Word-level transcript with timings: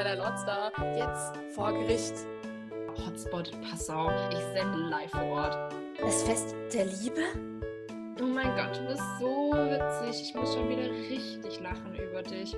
kleiner 0.00 0.16
Lordstar, 0.16 0.72
jetzt 0.96 1.54
vor 1.54 1.74
Gericht. 1.74 2.14
Hotspot 3.04 3.52
Passau. 3.60 4.10
Ich 4.30 4.42
sende 4.54 4.78
live 4.88 5.10
vor 5.10 5.24
Ort. 5.24 5.74
Das 5.98 6.22
Fest 6.22 6.54
der 6.72 6.86
Liebe? 6.86 7.20
Oh 8.18 8.24
mein 8.24 8.56
Gott, 8.56 8.78
du 8.78 8.86
bist 8.86 9.02
so 9.18 9.52
witzig. 9.52 10.22
Ich 10.22 10.34
muss 10.34 10.54
schon 10.54 10.70
wieder 10.70 10.90
richtig 10.90 11.60
lachen 11.60 11.94
über 11.96 12.22
dich. 12.22 12.56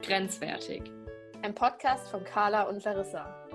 Grenzwertig. 0.00 0.90
Ein 1.42 1.54
Podcast 1.54 2.08
von 2.08 2.24
Carla 2.24 2.62
und 2.62 2.82
Larissa. 2.82 3.46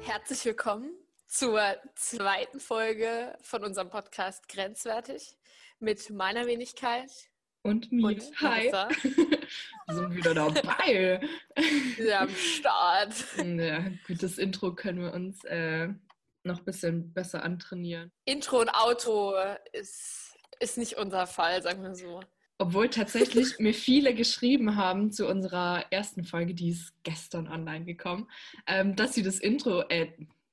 Herzlich 0.00 0.46
willkommen 0.46 0.92
zur 1.26 1.60
zweiten 1.94 2.60
Folge 2.60 3.36
von 3.42 3.64
unserem 3.64 3.90
Podcast 3.90 4.48
Grenzwertig 4.48 5.36
mit 5.78 6.08
meiner 6.08 6.46
Wenigkeit 6.46 7.10
und 7.68 7.92
mir. 7.92 8.06
und 8.06 8.40
Hi. 8.40 8.70
Sind 9.90 10.14
wieder 10.14 10.34
dabei. 10.34 11.20
Wir 11.96 12.20
am 12.20 12.30
Start. 12.30 13.14
ja, 13.36 13.84
gut, 14.06 14.22
das 14.22 14.38
Intro 14.38 14.74
können 14.74 15.00
wir 15.00 15.12
uns 15.14 15.44
äh, 15.44 15.88
noch 16.44 16.58
ein 16.58 16.64
bisschen 16.64 17.12
besser 17.12 17.42
antrainieren. 17.42 18.10
Intro 18.24 18.60
und 18.60 18.68
Auto 18.68 19.34
ist, 19.72 20.36
ist 20.60 20.78
nicht 20.78 20.98
unser 20.98 21.26
Fall, 21.26 21.62
sagen 21.62 21.82
wir 21.82 21.94
so. 21.94 22.20
Obwohl 22.58 22.90
tatsächlich 22.90 23.58
mir 23.60 23.72
viele 23.72 24.14
geschrieben 24.14 24.76
haben 24.76 25.12
zu 25.12 25.28
unserer 25.28 25.84
ersten 25.90 26.24
Folge, 26.24 26.54
die 26.54 26.70
ist 26.70 26.92
gestern 27.04 27.48
online 27.48 27.84
gekommen, 27.84 28.28
ähm, 28.66 28.96
dass 28.96 29.14
sie 29.14 29.22
das 29.22 29.38
Intro, 29.38 29.82
äh, 29.88 30.08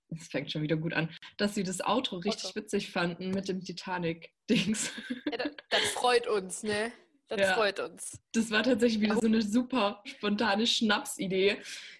es 0.09 0.27
fängt 0.27 0.51
schon 0.51 0.61
wieder 0.61 0.77
gut 0.77 0.93
an, 0.93 1.09
dass 1.37 1.55
sie 1.55 1.63
das 1.63 1.81
Outro 1.81 2.17
richtig 2.17 2.45
Outro. 2.45 2.61
witzig 2.61 2.91
fanden 2.91 3.31
mit 3.31 3.49
dem 3.49 3.61
Titanic-Dings. 3.61 4.91
Ja, 5.31 5.37
das, 5.37 5.51
das 5.69 5.81
freut 5.93 6.27
uns, 6.27 6.63
ne? 6.63 6.91
Das 7.27 7.39
Ja. 7.41 7.53
freut 7.55 7.79
uns. 7.79 8.19
Das 8.33 8.51
war 8.51 8.61
tatsächlich 8.63 9.01
wieder 9.01 9.15
so 9.15 9.25
eine 9.25 9.41
super 9.41 10.01
spontane 10.05 10.67
Schnapsidee. 10.67 11.57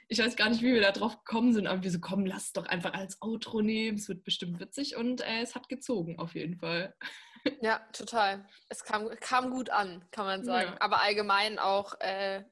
Ich 0.07 0.20
weiß 0.20 0.35
gar 0.35 0.49
nicht, 0.49 0.61
wie 0.61 0.73
wir 0.73 0.81
da 0.81 0.91
drauf 0.91 1.18
gekommen 1.23 1.54
sind, 1.54 1.65
aber 1.65 1.81
wir 1.81 1.90
so, 1.91 1.99
komm, 1.99 2.26
lass 2.27 2.45
es 2.45 2.54
doch 2.54 2.68
einfach 2.68 2.93
als 2.93 3.20
Outro 3.21 3.62
nehmen. 3.62 3.98
Es 3.98 4.07
wird 4.07 4.23
bestimmt 4.23 4.59
witzig 4.59 4.96
und 4.96 5.21
äh, 5.21 5.41
es 5.41 5.55
hat 5.55 5.68
gezogen, 5.68 6.20
auf 6.20 6.35
jeden 6.35 6.57
Fall. 6.57 6.96
Ja, 7.62 7.79
total. 7.91 8.48
Es 8.70 8.84
kam, 8.84 9.09
kam 9.20 9.49
gut 9.49 9.70
an, 9.71 10.05
kann 10.12 10.26
man 10.26 10.43
sagen. 10.43 10.71
Ja. 10.73 10.77
Aber 10.81 11.01
allgemein 11.01 11.57
auch 11.57 11.99
äh, 12.01 12.43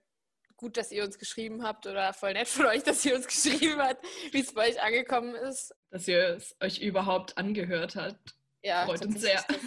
gut, 0.58 0.78
dass 0.78 0.92
ihr 0.92 1.04
uns 1.04 1.20
geschrieben 1.20 1.64
habt 1.64 1.86
oder 1.88 2.14
voll 2.14 2.34
nett 2.34 2.48
von 2.48 2.66
euch, 2.66 2.84
dass 2.84 3.06
ihr 3.06 3.16
uns 3.16 3.28
geschrieben 3.28 3.80
habt, 3.82 4.04
wie 4.32 4.40
es 4.42 4.54
bei 4.54 4.70
euch 4.70 4.82
angekommen 4.82 5.36
ist. 5.36 5.76
Dass 5.92 6.08
ihr 6.08 6.38
es 6.38 6.56
euch 6.60 6.80
überhaupt 6.80 7.38
angehört 7.38 7.96
habt. 7.96 8.36
Ja, 8.64 8.86
Freut 8.86 9.06
uns 9.06 9.22
tatsächlich, 9.22 9.62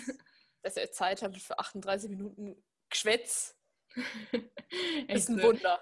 Dass, 0.62 0.74
dass 0.74 0.76
ihr 0.76 0.90
Zeit 0.90 1.22
habt 1.22 1.36
für 1.36 1.58
38 1.58 2.10
Minuten 2.10 2.56
Geschwätz. 2.96 3.54
Ist 5.08 5.28
ein. 5.28 5.42
Wunder. 5.42 5.78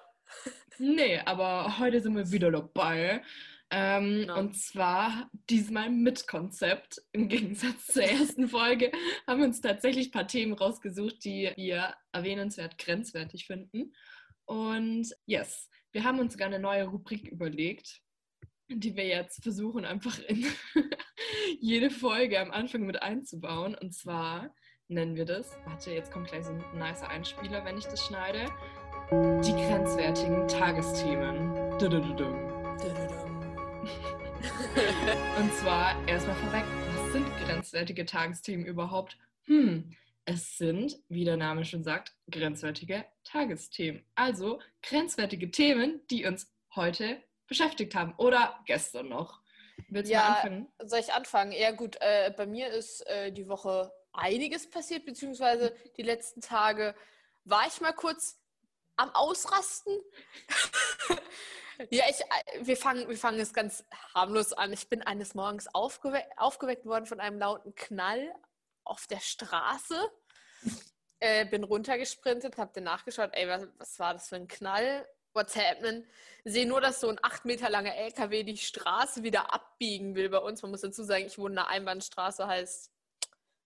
Nee, 0.79 1.19
aber 1.19 1.79
heute 1.79 2.03
sind 2.03 2.17
wir 2.17 2.33
wieder 2.33 2.51
dabei. 2.51 3.23
Ähm, 3.71 4.23
Genau. 4.23 4.39
Und 4.41 4.57
zwar 4.57 5.31
diesmal 5.49 5.91
mit 5.91 6.27
Konzept. 6.27 7.01
Im 7.13 7.29
Gegensatz 7.29 7.87
zur 7.93 8.03
ersten 8.03 8.49
Folge 8.49 8.91
haben 9.29 9.39
wir 9.39 9.47
uns 9.47 9.61
tatsächlich 9.61 10.09
ein 10.09 10.11
paar 10.11 10.27
Themen 10.27 10.55
rausgesucht, 10.55 11.25
die 11.25 11.53
wir 11.55 11.95
erwähnenswert 12.11 12.79
grenzwertig 12.79 13.47
finden. 13.47 13.95
Und 14.45 15.15
yes, 15.25 15.71
wir 15.93 16.03
haben 16.03 16.19
uns 16.19 16.33
sogar 16.33 16.49
eine 16.49 16.59
neue 16.59 16.87
Rubrik 16.87 17.29
überlegt, 17.29 18.03
die 18.69 18.97
wir 18.97 19.07
jetzt 19.07 19.41
versuchen 19.41 19.85
einfach 19.85 20.19
in 20.19 20.45
jede 21.61 21.91
Folge 21.91 22.41
am 22.41 22.51
Anfang 22.51 22.83
mit 22.83 23.03
einzubauen. 23.03 23.77
Und 23.77 23.95
zwar 23.95 24.53
nennen 24.89 25.17
wir 25.17 25.25
das, 25.25 25.57
warte, 25.65 25.93
jetzt 25.93 26.13
kommt 26.13 26.29
gleich 26.29 26.45
so 26.45 26.53
ein 26.53 26.65
nicer 26.79 27.09
Einspieler, 27.09 27.65
wenn 27.65 27.79
ich 27.79 27.85
das 27.85 28.05
schneide, 28.05 28.47
die 29.11 29.53
grenzwertigen 29.53 30.47
Tagesthemen. 30.49 31.79
Dudududum. 31.79 32.35
Und 35.39 35.53
zwar 35.55 35.97
erstmal 36.09 36.37
vorweg, 36.37 36.65
was 36.97 37.13
sind 37.13 37.27
grenzwertige 37.45 38.05
Tagesthemen 38.05 38.67
überhaupt? 38.67 39.17
Hm, 39.45 39.91
es 40.27 40.59
sind, 40.59 40.99
wie 41.09 41.25
der 41.25 41.37
Name 41.37 41.65
schon 41.65 41.85
sagt, 41.85 42.13
grenzwertige 42.31 43.05
Tagesthemen. 43.25 44.05
Also 44.15 44.61
grenzwertige 44.83 45.51
Themen, 45.51 46.01
die 46.11 46.27
uns 46.27 46.53
heute 46.75 47.19
beschäftigt 47.47 47.95
haben 47.95 48.15
oder 48.17 48.59
gestern 48.67 49.09
noch. 49.09 49.41
Willst 49.89 50.11
du 50.11 50.15
Ja, 50.15 50.21
mal 50.21 50.35
anfangen? 50.37 50.69
Soll 50.85 51.01
ich 51.01 51.13
anfangen? 51.13 51.53
Ja, 51.53 51.73
gut. 51.73 51.97
Äh, 52.01 52.33
bei 52.37 52.47
mir 52.47 52.69
ist 52.69 53.07
äh, 53.07 53.33
die 53.33 53.49
Woche 53.49 53.93
einiges 54.15 54.69
passiert, 54.69 55.05
beziehungsweise 55.05 55.75
die 55.97 56.03
letzten 56.03 56.41
Tage 56.41 56.95
war 57.45 57.67
ich 57.67 57.81
mal 57.81 57.93
kurz 57.93 58.41
am 58.97 59.11
Ausrasten. 59.15 59.93
ja, 61.91 62.05
ich, 62.09 62.67
wir, 62.67 62.77
fangen, 62.77 63.09
wir 63.09 63.19
fangen 63.19 63.41
es 63.41 63.53
ganz 63.53 63.85
harmlos 64.15 64.53
an. 64.53 64.73
Ich 64.73 64.89
bin 64.89 65.03
eines 65.03 65.35
Morgens 65.35 65.73
aufgewe 65.75 66.23
aufgeweckt 66.37 66.87
worden 66.87 67.07
von 67.07 67.21
einem 67.21 67.39
lauten 67.39 67.75
Knall 67.75 68.35
auf 68.85 69.07
der 69.07 69.21
Straße. 69.21 70.11
Äh, 71.21 71.47
bin 71.47 71.65
runtergesprintet, 71.65 72.57
hab 72.59 72.75
dann 72.75 72.85
nachgeschaut, 72.85 73.31
ey, 73.33 73.49
was, 73.49 73.67
was 73.79 73.99
war 73.99 74.13
das 74.15 74.29
für 74.29 74.37
ein 74.37 74.49
Knall? 74.49 75.09
What's 75.33 75.57
happening? 75.57 76.07
Sehe 76.45 76.67
nur, 76.67 76.81
dass 76.81 77.01
so 77.01 77.09
ein 77.09 77.19
acht 77.23 77.45
Meter 77.45 77.69
langer 77.69 77.95
LKW 77.95 78.45
die 78.45 78.57
Straße 78.57 79.23
wieder 79.23 79.53
abbiegen 79.53 80.15
will 80.15 80.29
bei 80.29 80.39
uns. 80.39 80.63
Man 80.63 80.71
muss 80.71 80.83
dazu 80.83 81.03
sagen, 81.03 81.27
ich 81.27 81.39
wohne 81.39 81.55
in 81.55 81.59
einer 81.59 81.69
Einbahnstraße, 81.69 82.47
heißt 82.47 82.94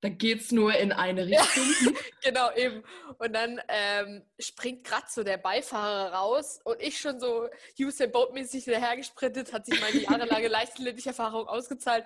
Da 0.01 0.09
geht's 0.09 0.53
nur 0.53 0.75
in 0.75 0.93
eine 0.93 1.27
Richtung. 1.27 1.95
Genau, 2.21 2.53
eben. 2.57 2.83
Und 3.19 3.33
dann 3.33 3.61
ähm, 3.69 4.25
springt 4.41 4.85
gerade 4.85 5.07
so 5.09 5.23
der 5.23 5.39
Beifahrer 5.39 6.13
raus 6.13 6.61
und 6.65 6.83
ich 6.83 7.01
schon 7.01 7.21
so 7.21 7.49
Usain 7.79 8.11
Boat-mäßig 8.11 8.65
dahergesprintet, 8.65 9.53
hat 9.53 9.67
sich 9.67 9.81
meine 9.81 9.99
jahrelange 9.99 10.49
Leichtathletikerfahrung 10.49 11.47
ausgezahlt. 11.47 12.05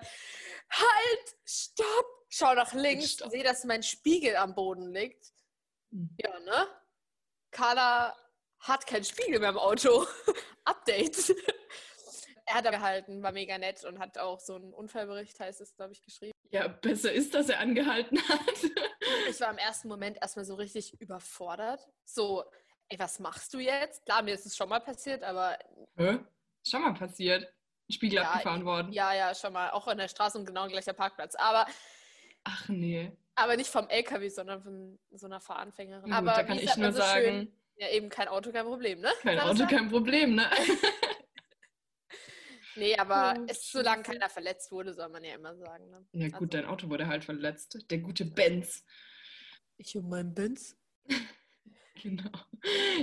Halt! 0.69 1.35
Stopp! 1.45 2.05
Schau 2.29 2.53
nach 2.53 2.73
links, 2.73 3.17
sehe, 3.17 3.43
dass 3.43 3.63
mein 3.63 3.81
Spiegel 3.81 4.35
am 4.35 4.53
Boden 4.53 4.93
liegt. 4.93 5.33
Hm. 5.91 6.15
Ja, 6.19 6.39
ne? 6.41 6.67
Carla 7.51 8.15
hat 8.59 8.85
keinen 8.85 9.03
Spiegel 9.03 9.39
mehr 9.39 9.49
im 9.49 9.57
Auto. 9.57 10.05
Update. 10.63 11.35
er 12.45 12.55
hat 12.55 12.71
gehalten, 12.71 13.23
war 13.23 13.31
mega 13.31 13.57
nett 13.57 13.83
und 13.83 13.99
hat 13.99 14.19
auch 14.19 14.39
so 14.39 14.55
einen 14.55 14.73
Unfallbericht, 14.73 15.39
heißt 15.39 15.59
es, 15.59 15.75
glaube 15.75 15.93
ich, 15.93 16.03
geschrieben. 16.03 16.32
Ja, 16.53 16.67
besser 16.67 17.11
ist, 17.11 17.33
dass 17.33 17.49
er 17.49 17.59
angehalten 17.59 18.17
hat. 18.29 18.39
Ich 19.29 19.39
war 19.41 19.51
im 19.51 19.57
ersten 19.57 19.87
Moment 19.87 20.17
erstmal 20.21 20.45
so 20.45 20.55
richtig 20.55 20.93
überfordert. 21.01 21.87
So, 22.05 22.43
ey, 22.87 22.97
was 22.99 23.19
machst 23.19 23.53
du 23.53 23.59
jetzt? 23.59 24.05
Klar, 24.05 24.21
mir 24.21 24.33
ist 24.33 24.45
es 24.45 24.55
schon 24.55 24.69
mal 24.69 24.79
passiert, 24.79 25.23
aber 25.23 25.57
Hä? 25.97 26.19
Schon 26.65 26.81
mal 26.81 26.93
passiert. 26.93 27.51
Spiegel 27.89 28.17
Ja, 28.21 28.31
abgefahren 28.31 28.63
worden. 28.65 28.91
ja, 28.93 29.13
ja, 29.13 29.33
schon 29.35 29.51
mal. 29.53 29.71
Auch 29.71 29.87
an 29.87 29.97
der 29.97 30.07
Straße 30.07 30.37
und 30.37 30.45
genau 30.45 30.67
gleicher 30.67 30.93
Parkplatz. 30.93 31.35
Aber, 31.35 31.65
Ach 32.43 32.69
nee. 32.69 33.11
aber 33.35 33.57
nicht 33.57 33.69
vom 33.69 33.89
LKW, 33.89 34.29
sondern 34.29 34.61
von 34.61 34.99
so 35.11 35.25
einer 35.25 35.41
Fahranfängerin. 35.41 36.03
Gut, 36.03 36.13
aber 36.13 36.31
da 36.31 36.43
kann 36.43 36.59
ich 36.59 36.75
nur 36.77 36.91
so 36.91 36.99
sagen, 36.99 37.23
schön, 37.25 37.59
ja, 37.77 37.89
eben 37.89 38.09
kein 38.09 38.27
Auto, 38.27 38.51
kein 38.51 38.65
Problem, 38.65 39.01
ne? 39.01 39.11
kein? 39.21 39.39
Auto, 39.39 39.65
kein 39.67 39.89
Problem, 39.89 40.35
ne? 40.35 40.49
Nee, 42.75 42.95
aber 42.97 43.35
Oh, 43.39 43.45
es, 43.47 43.69
solange 43.71 44.03
keiner 44.03 44.29
verletzt 44.29 44.71
wurde, 44.71 44.93
soll 44.93 45.09
man 45.09 45.23
ja 45.23 45.35
immer 45.35 45.55
sagen. 45.55 45.89
Ne? 45.89 46.05
Ja 46.13 46.25
Also- 46.25 46.37
gut, 46.37 46.53
dein 46.53 46.65
Auto 46.65 46.89
wurde 46.89 47.07
halt 47.07 47.23
verletzt. 47.23 47.77
Der 47.89 47.99
gute 47.99 48.25
Benz. 48.25 48.85
Ich 49.77 49.95
und 49.97 50.09
mein 50.09 50.33
Benz. 50.33 50.77
Genau. 52.01 52.31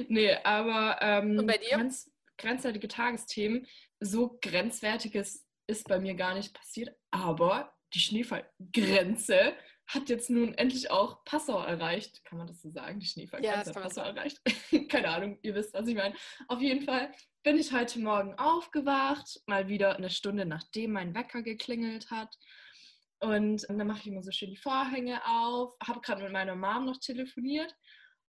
Nee, 0.08 0.34
aber 0.44 0.98
ähm, 1.00 1.38
Und 1.38 1.46
bei 1.46 1.56
dir? 1.56 1.70
Grenz, 1.76 2.10
grenzwertige 2.36 2.86
Tagesthemen, 2.88 3.66
so 4.00 4.36
grenzwertiges 4.42 5.46
ist 5.66 5.88
bei 5.88 5.98
mir 6.00 6.14
gar 6.14 6.34
nicht 6.34 6.52
passiert, 6.52 6.94
aber 7.10 7.72
die 7.94 8.00
Schneefallgrenze 8.00 9.54
hat 9.94 10.08
jetzt 10.08 10.30
nun 10.30 10.54
endlich 10.54 10.90
auch 10.90 11.24
Passau 11.24 11.62
erreicht. 11.62 12.24
Kann 12.24 12.38
man 12.38 12.46
das 12.46 12.62
so 12.62 12.70
sagen? 12.70 13.00
Die 13.00 13.06
Ja, 13.42 13.56
das 13.56 13.72
kann 13.72 13.82
hat 13.82 13.82
Passau 13.82 14.02
erreicht. 14.02 14.40
Keine 14.88 15.08
Ahnung, 15.08 15.38
ihr 15.42 15.54
wisst, 15.54 15.74
was 15.74 15.86
ich 15.86 15.96
meine. 15.96 16.14
Auf 16.48 16.60
jeden 16.60 16.84
Fall 16.84 17.12
bin 17.42 17.58
ich 17.58 17.72
heute 17.72 17.98
Morgen 17.98 18.34
aufgewacht, 18.38 19.40
mal 19.46 19.68
wieder 19.68 19.96
eine 19.96 20.10
Stunde 20.10 20.46
nachdem 20.46 20.92
mein 20.92 21.14
Wecker 21.14 21.42
geklingelt 21.42 22.10
hat. 22.10 22.36
Und 23.18 23.66
dann 23.68 23.86
mache 23.86 24.00
ich 24.00 24.06
immer 24.06 24.22
so 24.22 24.30
schön 24.30 24.50
die 24.50 24.56
Vorhänge 24.56 25.20
auf, 25.26 25.74
habe 25.86 26.00
gerade 26.00 26.22
mit 26.22 26.32
meiner 26.32 26.54
Mom 26.54 26.86
noch 26.86 26.98
telefoniert 26.98 27.74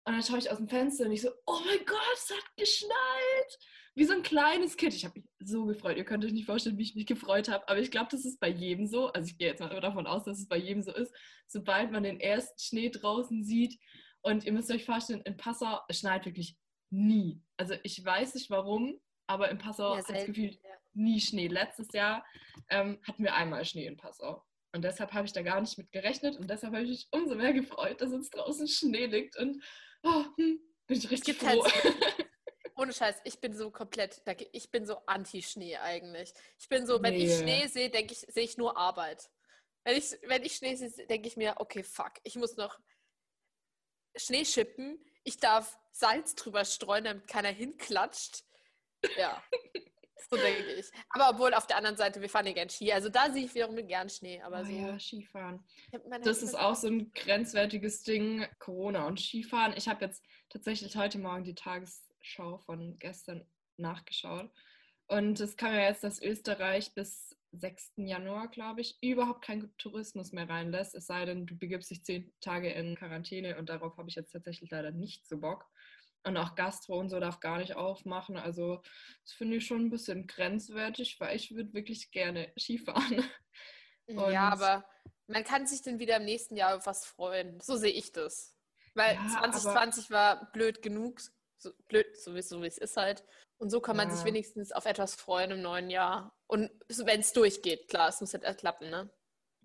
und 0.04 0.14
dann 0.14 0.22
schaue 0.22 0.38
ich 0.38 0.50
aus 0.50 0.56
dem 0.56 0.68
Fenster 0.68 1.04
und 1.04 1.12
ich 1.12 1.22
so, 1.22 1.30
oh 1.46 1.60
mein 1.64 1.84
Gott, 1.84 1.98
es 2.14 2.30
hat 2.30 2.56
geschneit. 2.56 3.58
Wie 4.00 4.06
so 4.06 4.14
ein 4.14 4.22
kleines 4.22 4.78
Kind. 4.78 4.94
Ich 4.94 5.04
habe 5.04 5.20
mich 5.20 5.28
so 5.40 5.66
gefreut. 5.66 5.98
Ihr 5.98 6.06
könnt 6.06 6.24
euch 6.24 6.32
nicht 6.32 6.46
vorstellen, 6.46 6.78
wie 6.78 6.84
ich 6.84 6.94
mich 6.94 7.04
gefreut 7.04 7.50
habe. 7.50 7.68
Aber 7.68 7.78
ich 7.80 7.90
glaube, 7.90 8.08
das 8.10 8.24
ist 8.24 8.40
bei 8.40 8.48
jedem 8.48 8.86
so. 8.86 9.08
Also 9.12 9.28
ich 9.28 9.36
gehe 9.36 9.48
jetzt 9.48 9.60
mal 9.60 9.78
davon 9.78 10.06
aus, 10.06 10.24
dass 10.24 10.38
es 10.38 10.48
bei 10.48 10.56
jedem 10.56 10.82
so 10.82 10.90
ist. 10.90 11.14
Sobald 11.46 11.90
man 11.92 12.04
den 12.04 12.18
ersten 12.18 12.58
Schnee 12.58 12.88
draußen 12.88 13.44
sieht. 13.44 13.78
Und 14.22 14.44
ihr 14.44 14.54
müsst 14.54 14.70
euch 14.70 14.86
vorstellen, 14.86 15.20
in 15.26 15.36
Passau 15.36 15.80
schneit 15.90 16.24
wirklich 16.24 16.56
nie. 16.88 17.42
Also 17.58 17.74
ich 17.82 18.02
weiß 18.02 18.36
nicht 18.36 18.48
warum, 18.48 18.98
aber 19.26 19.50
in 19.50 19.58
Passau 19.58 19.94
Ja, 19.94 19.98
hat 19.98 20.16
es 20.16 20.24
gefühlt 20.24 20.54
ja. 20.54 20.70
nie 20.94 21.20
Schnee. 21.20 21.48
Letztes 21.48 21.92
Jahr 21.92 22.24
ähm, 22.70 23.02
hatten 23.06 23.22
wir 23.22 23.34
einmal 23.34 23.66
Schnee 23.66 23.84
in 23.84 23.98
Passau. 23.98 24.42
Und 24.72 24.82
deshalb 24.82 25.12
habe 25.12 25.26
ich 25.26 25.34
da 25.34 25.42
gar 25.42 25.60
nicht 25.60 25.76
mit 25.76 25.92
gerechnet. 25.92 26.38
Und 26.38 26.48
deshalb 26.48 26.72
habe 26.72 26.84
ich 26.84 26.90
mich 26.90 27.08
umso 27.10 27.34
mehr 27.34 27.52
gefreut, 27.52 28.00
dass 28.00 28.12
jetzt 28.12 28.30
draußen 28.30 28.66
Schnee 28.66 29.04
liegt. 29.04 29.36
Und 29.36 29.62
oh, 30.04 30.24
hm, 30.38 30.58
Bin 30.86 30.96
ich 30.96 31.10
richtig 31.10 31.38
gibt 31.38 31.46
halt 31.46 31.60
froh. 31.60 31.90
Ohne 32.80 32.94
Scheiß, 32.94 33.16
ich 33.24 33.38
bin 33.40 33.52
so 33.54 33.70
komplett, 33.70 34.22
ich 34.52 34.70
bin 34.70 34.86
so 34.86 34.96
anti-Schnee 35.04 35.76
eigentlich. 35.76 36.32
Ich 36.58 36.66
bin 36.70 36.86
so, 36.86 37.02
wenn 37.02 37.12
ich 37.12 37.28
Nee. 37.28 37.36
Schnee 37.38 37.66
sehe, 37.66 37.90
denke 37.90 38.14
ich, 38.14 38.20
sehe 38.20 38.44
ich 38.44 38.56
nur 38.56 38.74
Arbeit. 38.78 39.30
Wenn 39.84 39.98
ich, 39.98 40.16
wenn 40.22 40.42
ich 40.42 40.54
Schnee 40.56 40.74
sehe, 40.76 41.06
denke 41.06 41.28
ich 41.28 41.36
mir, 41.36 41.56
okay, 41.58 41.82
fuck, 41.82 42.12
ich 42.22 42.36
muss 42.36 42.56
noch 42.56 42.80
Schnee 44.16 44.46
schippen, 44.46 44.98
ich 45.24 45.36
darf 45.36 45.78
Salz 45.92 46.34
drüber 46.34 46.64
streuen, 46.64 47.04
damit 47.04 47.26
keiner 47.26 47.50
hinklatscht. 47.50 48.44
Ja, 49.18 49.42
so 50.30 50.36
denke 50.36 50.72
ich. 50.72 50.90
Aber 51.10 51.28
obwohl 51.28 51.52
auf 51.52 51.66
der 51.66 51.76
anderen 51.76 51.98
Seite, 51.98 52.22
wir 52.22 52.30
fahren 52.30 52.46
ja 52.46 52.54
gern 52.54 52.70
Ski, 52.70 52.92
also 52.94 53.10
da 53.10 53.30
sehe 53.30 53.44
ich 53.44 53.54
wiederum 53.54 53.76
gern 53.86 54.08
Schnee. 54.08 54.40
Aber 54.40 54.60
Oh 54.60 54.64
so, 54.64 54.70
ja, 54.72 54.98
Skifahren. 54.98 55.62
ich 55.92 56.00
Das 56.22 56.42
ist 56.42 56.54
auch 56.54 56.74
so 56.74 56.86
ein 56.86 57.12
grenzwertiges 57.12 58.04
Ding, 58.04 58.46
Corona 58.58 59.06
und 59.06 59.20
Skifahren. 59.20 59.74
Ich 59.76 59.86
habe 59.86 60.06
jetzt 60.06 60.24
tatsächlich 60.48 60.96
heute 60.96 61.18
Morgen 61.18 61.44
die 61.44 61.54
Tagesschau 62.20 62.58
von 62.58 62.98
gestern 62.98 63.44
nachgeschaut. 63.76 64.50
Und 65.06 65.40
es 65.40 65.56
kam 65.56 65.72
ja 65.74 65.80
jetzt, 65.88 66.04
dass 66.04 66.22
Österreich 66.22 66.94
bis 66.94 67.36
6. 67.52 67.92
Januar, 67.96 68.48
glaube 68.48 68.80
ich, 68.80 68.96
überhaupt 69.02 69.42
keinen 69.44 69.76
Tourismus 69.76 70.30
mehr 70.32 70.48
reinlässt. 70.48 70.94
Es 70.94 71.06
sei 71.06 71.24
denn, 71.24 71.46
du 71.46 71.56
begibst 71.56 71.90
dich 71.90 72.04
zehn 72.04 72.32
Tage 72.40 72.70
in 72.70 72.94
Quarantäne 72.94 73.58
und 73.58 73.68
darauf 73.68 73.96
habe 73.96 74.08
ich 74.08 74.14
jetzt 74.14 74.30
tatsächlich 74.30 74.70
leider 74.70 74.92
nicht 74.92 75.26
so 75.26 75.38
Bock. 75.38 75.66
Und 76.22 76.36
auch 76.36 76.54
Gastro 76.54 76.98
und 77.00 77.08
so 77.08 77.18
darf 77.18 77.40
gar 77.40 77.58
nicht 77.58 77.74
aufmachen. 77.74 78.36
Also 78.36 78.82
das 79.24 79.32
finde 79.32 79.56
ich 79.56 79.66
schon 79.66 79.86
ein 79.86 79.90
bisschen 79.90 80.26
grenzwertig, 80.26 81.18
weil 81.18 81.34
ich 81.34 81.54
würde 81.54 81.72
wirklich 81.72 82.10
gerne 82.12 82.52
Skifahren. 82.58 83.24
Ja, 84.06 84.14
Und- 84.16 84.34
aber 84.62 84.84
man 85.28 85.44
kann 85.44 85.66
sich 85.66 85.82
dann 85.82 85.98
wieder 85.98 86.18
im 86.18 86.24
nächsten 86.26 86.56
Jahr 86.56 86.76
auf 86.76 86.86
was 86.86 87.06
freuen. 87.06 87.58
So 87.60 87.76
sehe 87.76 87.92
ich 87.92 88.12
das. 88.12 88.54
Weil 88.94 89.14
Ja, 89.14 89.28
2020 89.28 90.10
war 90.10 90.52
blöd 90.52 90.82
genug. 90.82 91.20
So 91.62 91.72
blöd, 91.88 92.16
so 92.16 92.34
wie 92.34 92.42
so 92.42 92.62
wie 92.62 92.66
es 92.66 92.78
ist 92.78 92.96
halt. 92.96 93.22
Und 93.58 93.70
so 93.70 93.80
kann 93.80 93.96
man 93.96 94.10
sich 94.10 94.20
Ja. 94.20 94.26
wenigstens 94.26 94.72
auf 94.72 94.86
etwas 94.86 95.14
freuen 95.14 95.50
im 95.50 95.60
neuen 95.62 95.90
Jahr. 95.90 96.34
Und 96.46 96.70
wenn 96.88 97.20
es 97.20 97.32
durchgeht, 97.34 97.88
klar, 97.88 98.08
es 98.08 98.20
muss 98.20 98.32
halt 98.32 98.58
klappen, 98.58 98.88
ne? 98.88 99.10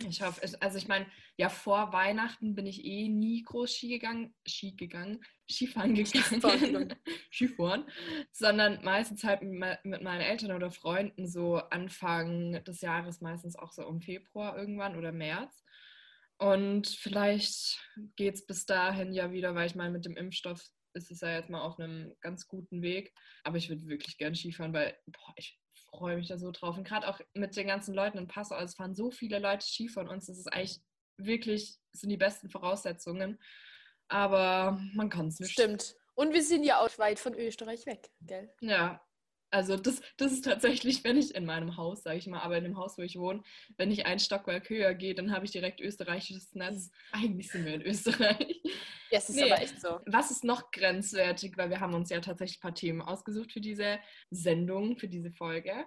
Ich 0.09 0.21
hoffe, 0.21 0.41
also 0.59 0.77
ich 0.77 0.89
meine, 0.89 1.09
ja, 1.37 1.47
vor 1.47 1.93
Weihnachten 1.93 2.53
bin 2.53 2.65
ich 2.65 2.83
eh 2.83 3.07
nie 3.07 3.43
groß 3.43 3.73
Ski 3.73 3.87
gegangen, 3.87 4.35
Ski 4.45 4.75
gegangen, 4.75 5.23
Skifahren 5.49 5.95
gegangen. 5.95 6.93
Skifahren, 7.31 7.89
sondern 8.33 8.83
meistens 8.83 9.23
halt 9.23 9.41
mit 9.41 10.01
meinen 10.01 10.21
Eltern 10.21 10.51
oder 10.51 10.69
Freunden 10.69 11.29
so 11.29 11.55
Anfang 11.55 12.61
des 12.65 12.81
Jahres, 12.81 13.21
meistens 13.21 13.55
auch 13.55 13.71
so 13.71 13.87
um 13.87 14.01
Februar 14.01 14.57
irgendwann 14.57 14.97
oder 14.97 15.13
März. 15.13 15.63
Und 16.39 16.87
vielleicht 16.87 17.79
geht 18.17 18.35
es 18.35 18.45
bis 18.45 18.65
dahin 18.65 19.13
ja 19.13 19.31
wieder, 19.31 19.55
weil 19.55 19.67
ich 19.67 19.75
meine, 19.75 19.91
mit 19.91 20.03
dem 20.03 20.17
Impfstoff 20.17 20.61
ist 20.95 21.11
es 21.11 21.21
ja 21.21 21.31
jetzt 21.31 21.49
mal 21.49 21.61
auf 21.61 21.79
einem 21.79 22.15
ganz 22.21 22.47
guten 22.47 22.81
Weg. 22.81 23.13
Aber 23.43 23.57
ich 23.57 23.69
würde 23.69 23.87
wirklich 23.87 24.17
gern 24.17 24.35
Skifahren, 24.35 24.73
weil 24.73 24.97
boah, 25.07 25.33
ich 25.35 25.59
freue 25.89 26.17
mich 26.17 26.27
da 26.27 26.37
so 26.37 26.51
drauf. 26.51 26.77
Und 26.77 26.87
gerade 26.87 27.07
auch 27.07 27.19
mit 27.33 27.55
den 27.55 27.67
ganzen 27.67 27.93
Leuten 27.93 28.17
in 28.17 28.27
Passau, 28.27 28.55
also 28.55 28.71
es 28.71 28.75
fahren 28.75 28.95
so 28.95 29.11
viele 29.11 29.39
Leute 29.39 29.65
Ski 29.65 29.87
von 29.89 30.07
uns, 30.07 30.27
das 30.27 30.37
ist 30.37 30.51
eigentlich 30.51 30.81
wirklich, 31.17 31.77
sind 31.93 32.09
die 32.09 32.17
besten 32.17 32.49
Voraussetzungen. 32.49 33.39
Aber 34.07 34.79
man 34.93 35.09
kann 35.09 35.27
es 35.27 35.39
nicht. 35.39 35.51
Stimmt. 35.51 35.95
Und 36.15 36.33
wir 36.33 36.43
sind 36.43 36.63
ja 36.63 36.79
auch 36.79 36.97
weit 36.97 37.19
von 37.19 37.33
Österreich 37.33 37.85
weg, 37.85 38.09
gell? 38.21 38.53
Ja, 38.61 39.01
also 39.55 39.77
das, 39.77 40.01
das 40.17 40.33
ist 40.33 40.43
tatsächlich, 40.43 41.05
wenn 41.05 41.15
ich 41.15 41.33
in 41.33 41.45
meinem 41.45 41.77
Haus, 41.77 42.03
sage 42.03 42.17
ich 42.17 42.27
mal, 42.27 42.41
aber 42.41 42.57
in 42.57 42.65
dem 42.65 42.77
Haus, 42.77 42.97
wo 42.97 43.03
ich 43.03 43.17
wohne, 43.17 43.41
wenn 43.77 43.89
ich 43.89 44.05
ein 44.05 44.19
Stockwerk 44.19 44.69
höher 44.69 44.93
gehe, 44.93 45.15
dann 45.15 45.31
habe 45.31 45.45
ich 45.45 45.51
direkt 45.51 45.79
österreichisches 45.79 46.53
Netz. 46.55 46.91
Eigentlich 47.13 47.49
sind 47.49 47.63
wir 47.65 47.75
in 47.75 47.81
Österreich. 47.81 48.61
Ja, 49.11 49.19
es 49.19 49.29
ist 49.29 49.35
Nee. 49.35 49.51
aber 49.51 49.61
echt 49.61 49.79
so. 49.79 49.99
Was 50.07 50.31
ist 50.31 50.43
noch 50.43 50.71
grenzwertig, 50.71 51.55
weil 51.57 51.69
wir 51.69 51.79
haben 51.79 51.93
uns 51.93 52.09
ja 52.09 52.19
tatsächlich 52.19 52.57
ein 52.57 52.61
paar 52.61 52.73
Themen 52.73 53.01
ausgesucht 53.03 53.53
für 53.53 53.61
diese 53.61 53.99
Sendung, 54.31 54.97
für 54.97 55.07
diese 55.07 55.31
Folge. 55.31 55.85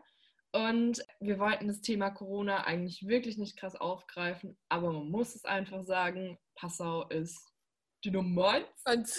Und 0.52 1.04
wir 1.18 1.40
wollten 1.40 1.66
das 1.66 1.80
Thema 1.80 2.10
Corona 2.10 2.64
eigentlich 2.64 3.06
wirklich 3.08 3.36
nicht 3.36 3.58
krass 3.58 3.74
aufgreifen, 3.74 4.56
aber 4.68 4.92
man 4.92 5.10
muss 5.10 5.34
es 5.34 5.44
einfach 5.44 5.82
sagen, 5.82 6.38
Passau 6.54 7.08
ist 7.08 7.36
die 8.04 8.12
Nummer 8.12 8.50
eins. 8.50 8.68
Und 8.86 9.10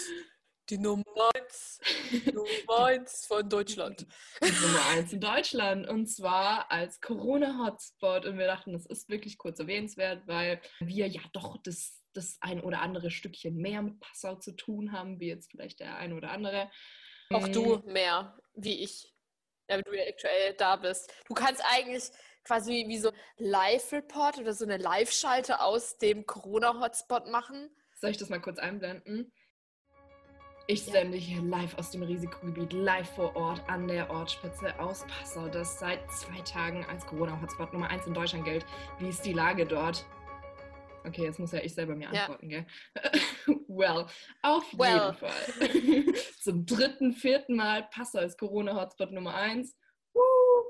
die 0.70 0.78
Nummer 0.78 1.04
eins, 1.34 1.80
die 2.10 2.32
Nummer 2.32 2.48
eins 2.86 3.26
von 3.26 3.48
Deutschland. 3.48 4.06
die 4.42 4.66
Nummer 4.66 4.86
eins 4.90 5.12
in 5.12 5.20
Deutschland 5.20 5.88
und 5.88 6.06
zwar 6.06 6.70
als 6.70 7.00
Corona-Hotspot. 7.00 8.24
Und 8.26 8.38
wir 8.38 8.46
dachten, 8.46 8.72
das 8.72 8.86
ist 8.86 9.08
wirklich 9.08 9.36
kurz 9.38 9.58
erwähnenswert, 9.58 10.26
weil 10.26 10.60
wir 10.80 11.08
ja 11.08 11.20
doch 11.32 11.58
das, 11.62 12.00
das 12.12 12.38
ein 12.40 12.60
oder 12.60 12.80
andere 12.80 13.10
Stückchen 13.10 13.56
mehr 13.56 13.82
mit 13.82 14.00
Passau 14.00 14.36
zu 14.36 14.52
tun 14.52 14.92
haben, 14.92 15.20
wie 15.20 15.28
jetzt 15.28 15.50
vielleicht 15.50 15.80
der 15.80 15.96
ein 15.96 16.12
oder 16.12 16.30
andere. 16.30 16.70
Auch 17.32 17.48
Mm, 17.48 17.52
du 17.52 17.78
mehr, 17.86 18.38
wie 18.54 18.82
ich. 18.82 19.12
Ja, 19.68 19.76
wenn 19.76 19.84
du 19.84 19.96
ja 19.96 20.08
aktuell 20.08 20.54
da 20.54 20.76
bist. 20.76 21.12
Du 21.28 21.34
kannst 21.34 21.62
eigentlich 21.64 22.10
quasi 22.44 22.86
wie 22.88 22.98
so 22.98 23.12
Live-Report 23.36 24.38
oder 24.38 24.52
so 24.52 24.64
eine 24.64 24.78
Live-Schalte 24.78 25.60
aus 25.60 25.98
dem 25.98 26.26
Corona-Hotspot 26.26 27.28
machen. 27.28 27.70
Soll 28.00 28.10
ich 28.10 28.16
das 28.16 28.30
mal 28.30 28.40
kurz 28.40 28.58
einblenden? 28.58 29.32
Ich 30.72 30.86
Ja. 30.86 30.92
sende 30.92 31.16
hier 31.16 31.42
live 31.42 31.76
aus 31.78 31.90
dem 31.90 32.04
Risikogebiet, 32.04 32.72
live 32.72 33.10
vor 33.16 33.34
Ort 33.34 33.60
an 33.68 33.88
der 33.88 34.08
Ortsspitze 34.08 34.78
aus 34.78 35.04
Passau, 35.08 35.48
das 35.48 35.80
seit 35.80 36.08
zwei 36.12 36.40
Tagen 36.42 36.84
als 36.88 37.04
Corona-Hotspot 37.06 37.72
Nummer 37.72 37.90
1 37.90 38.06
in 38.06 38.14
Deutschland 38.14 38.44
gilt. 38.44 38.64
Wie 39.00 39.08
ist 39.08 39.22
die 39.26 39.32
Lage 39.32 39.66
dort? 39.66 40.06
Okay, 41.04 41.24
jetzt 41.24 41.40
muss 41.40 41.50
ja 41.50 41.58
ich 41.58 41.74
selber 41.74 41.96
mir 41.96 42.08
Ja. 42.12 42.20
antworten, 42.20 42.48
gell? 42.50 42.66
well, 43.66 44.06
auf 44.42 44.64
Well. 44.78 44.92
jeden 44.94 45.14
Fall. 45.16 46.14
Zum 46.40 46.64
dritten, 46.66 47.14
vierten 47.14 47.56
Mal 47.56 47.88
Passau 47.90 48.20
ist 48.20 48.38
Corona-Hotspot 48.38 49.10
Nummer 49.10 49.34
1. 49.34 49.74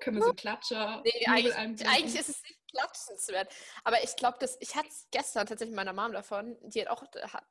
Können 0.00 0.16
wir 0.16 0.24
so 0.24 0.34
Klatscher. 0.34 1.02
Nee, 1.04 1.26
eigentlich, 1.26 1.56
eigentlich 1.56 2.20
ist 2.20 2.28
es 2.28 2.42
nicht 2.42 2.58
klatschenswert. 2.70 3.52
Aber 3.84 4.02
ich 4.02 4.16
glaube, 4.16 4.38
dass 4.38 4.56
ich 4.60 4.76
hatte 4.76 4.88
es 4.88 5.08
gestern 5.10 5.46
tatsächlich 5.46 5.74
meiner 5.74 5.92
Mom 5.92 6.12
davon. 6.12 6.56
Die 6.62 6.80
hat 6.80 6.88
auch, 6.88 7.04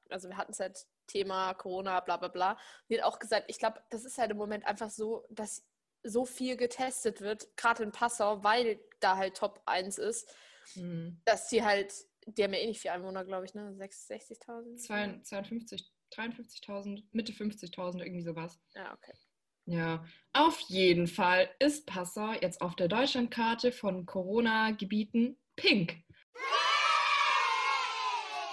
also 0.10 0.30
wir 0.30 0.38
hatten 0.38 0.52
es 0.52 0.60
halt 0.60 0.86
Thema 1.08 1.54
Corona, 1.54 2.00
bla 2.00 2.18
bla 2.18 2.30
bla. 2.30 2.58
Die 2.90 2.98
hat 2.98 3.06
auch 3.06 3.20
gesagt, 3.20 3.46
ich 3.50 3.60
glaube, 3.60 3.84
das 3.90 4.06
ist 4.06 4.18
halt 4.18 4.32
im 4.32 4.38
Moment 4.38 4.66
einfach 4.66 4.90
so, 4.90 5.26
dass 5.30 5.66
so 6.04 6.26
viel 6.26 6.56
getestet 6.56 7.20
wird, 7.20 7.56
gerade 7.58 7.84
in 7.84 7.92
Passau, 7.92 8.44
weil 8.44 8.80
da 9.02 9.18
halt 9.18 9.36
Top 9.36 9.62
1 9.66 9.98
ist, 9.98 10.30
Hm. 10.74 11.20
dass 11.26 11.48
die 11.50 11.64
halt, 11.64 11.94
die 12.26 12.44
haben 12.44 12.54
ja 12.54 12.60
eh 12.60 12.68
nicht 12.68 12.80
viele 12.80 12.94
Einwohner, 12.94 13.26
glaube 13.26 13.46
ich, 13.46 13.54
ne? 13.54 13.72
60.000? 13.72 14.78
52, 14.78 15.92
53.000, 16.12 17.04
Mitte 17.12 17.34
50.000, 17.34 18.02
irgendwie 18.02 18.22
sowas. 18.22 18.60
Ja, 18.76 18.94
okay. 18.94 19.14
Ja, 19.72 20.04
auf 20.34 20.60
jeden 20.68 21.06
Fall 21.06 21.48
ist 21.60 21.86
Passau 21.86 22.32
jetzt 22.34 22.60
auf 22.60 22.76
der 22.76 22.88
Deutschlandkarte 22.88 23.72
von 23.72 24.08
Corona-Gebieten 24.08 25.38
pink. 25.56 25.98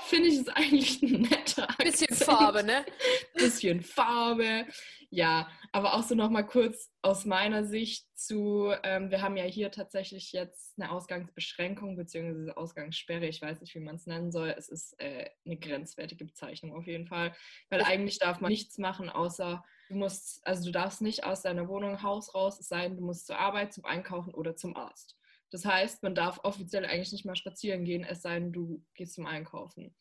Finde 0.04 0.28
ich 0.28 0.37
es 0.37 0.49
eigentlich 0.49 1.02
ein 1.02 1.23
netter 1.23 1.66
Bisschen 1.78 2.08
Akzent. 2.11 2.25
Farbe, 2.38 2.62
ne? 2.62 2.85
Bisschen 3.35 3.80
Farbe. 3.82 4.66
Ja, 5.08 5.49
aber 5.73 5.94
auch 5.94 6.02
so 6.02 6.14
nochmal 6.14 6.46
kurz 6.46 6.92
aus 7.00 7.25
meiner 7.25 7.64
Sicht 7.64 8.06
zu, 8.14 8.73
ähm, 8.82 9.11
wir 9.11 9.23
haben 9.23 9.37
ja 9.38 9.44
hier 9.44 9.70
tatsächlich 9.70 10.32
jetzt 10.32 10.78
eine 10.78 10.90
Ausgangsbeschränkung 10.92 11.96
bzw. 11.96 12.52
Ausgangssperre. 12.52 13.26
Ich 13.26 13.40
weiß 13.40 13.61
nicht, 13.62 13.75
wie 13.75 13.80
man 13.80 13.96
es 13.96 14.06
nennen 14.06 14.30
soll. 14.30 14.54
Es 14.56 14.68
ist 14.68 14.94
äh, 15.00 15.30
eine 15.46 15.56
grenzwertige 15.56 16.26
Bezeichnung 16.26 16.76
auf 16.76 16.87
jeden 16.87 17.06
Fall. 17.06 17.35
Weil 17.70 17.80
Ich- 17.80 17.87
eigentlich 17.87 18.18
darf 18.18 18.40
man 18.40 18.50
nichts 18.50 18.76
machen, 18.78 19.08
außer 19.08 19.64
du 19.88 19.95
musst, 19.95 20.47
also 20.47 20.64
du 20.64 20.73
darfst 20.73 21.02
nicht 21.02 21.25
aus 21.25 21.43
deiner 21.43 21.69
Wohnung, 21.69 22.02
Haus 22.02 22.35
raus, 22.35 22.59
es 22.61 22.69
sei 22.69 22.88
denn, 22.88 22.97
du 22.97 23.05
musst 23.05 23.26
zur 23.26 23.38
Arbeit, 23.38 23.73
zum 23.73 23.85
Einkaufen 23.85 24.35
oder 24.35 24.57
zum 24.57 24.76
Arzt. 24.76 25.16
Das 25.50 25.64
heißt, 25.64 26.02
man 26.02 26.14
darf 26.14 26.40
offiziell 26.43 26.85
eigentlich 26.85 27.12
nicht 27.12 27.25
mal 27.25 27.37
spazieren 27.37 27.85
gehen, 27.85 28.05
es 28.05 28.23
sei 28.23 28.40
denn, 28.40 28.52
du 28.52 28.85
gehst 28.95 29.14
zum 29.14 29.26
Einkaufen. 29.26 29.95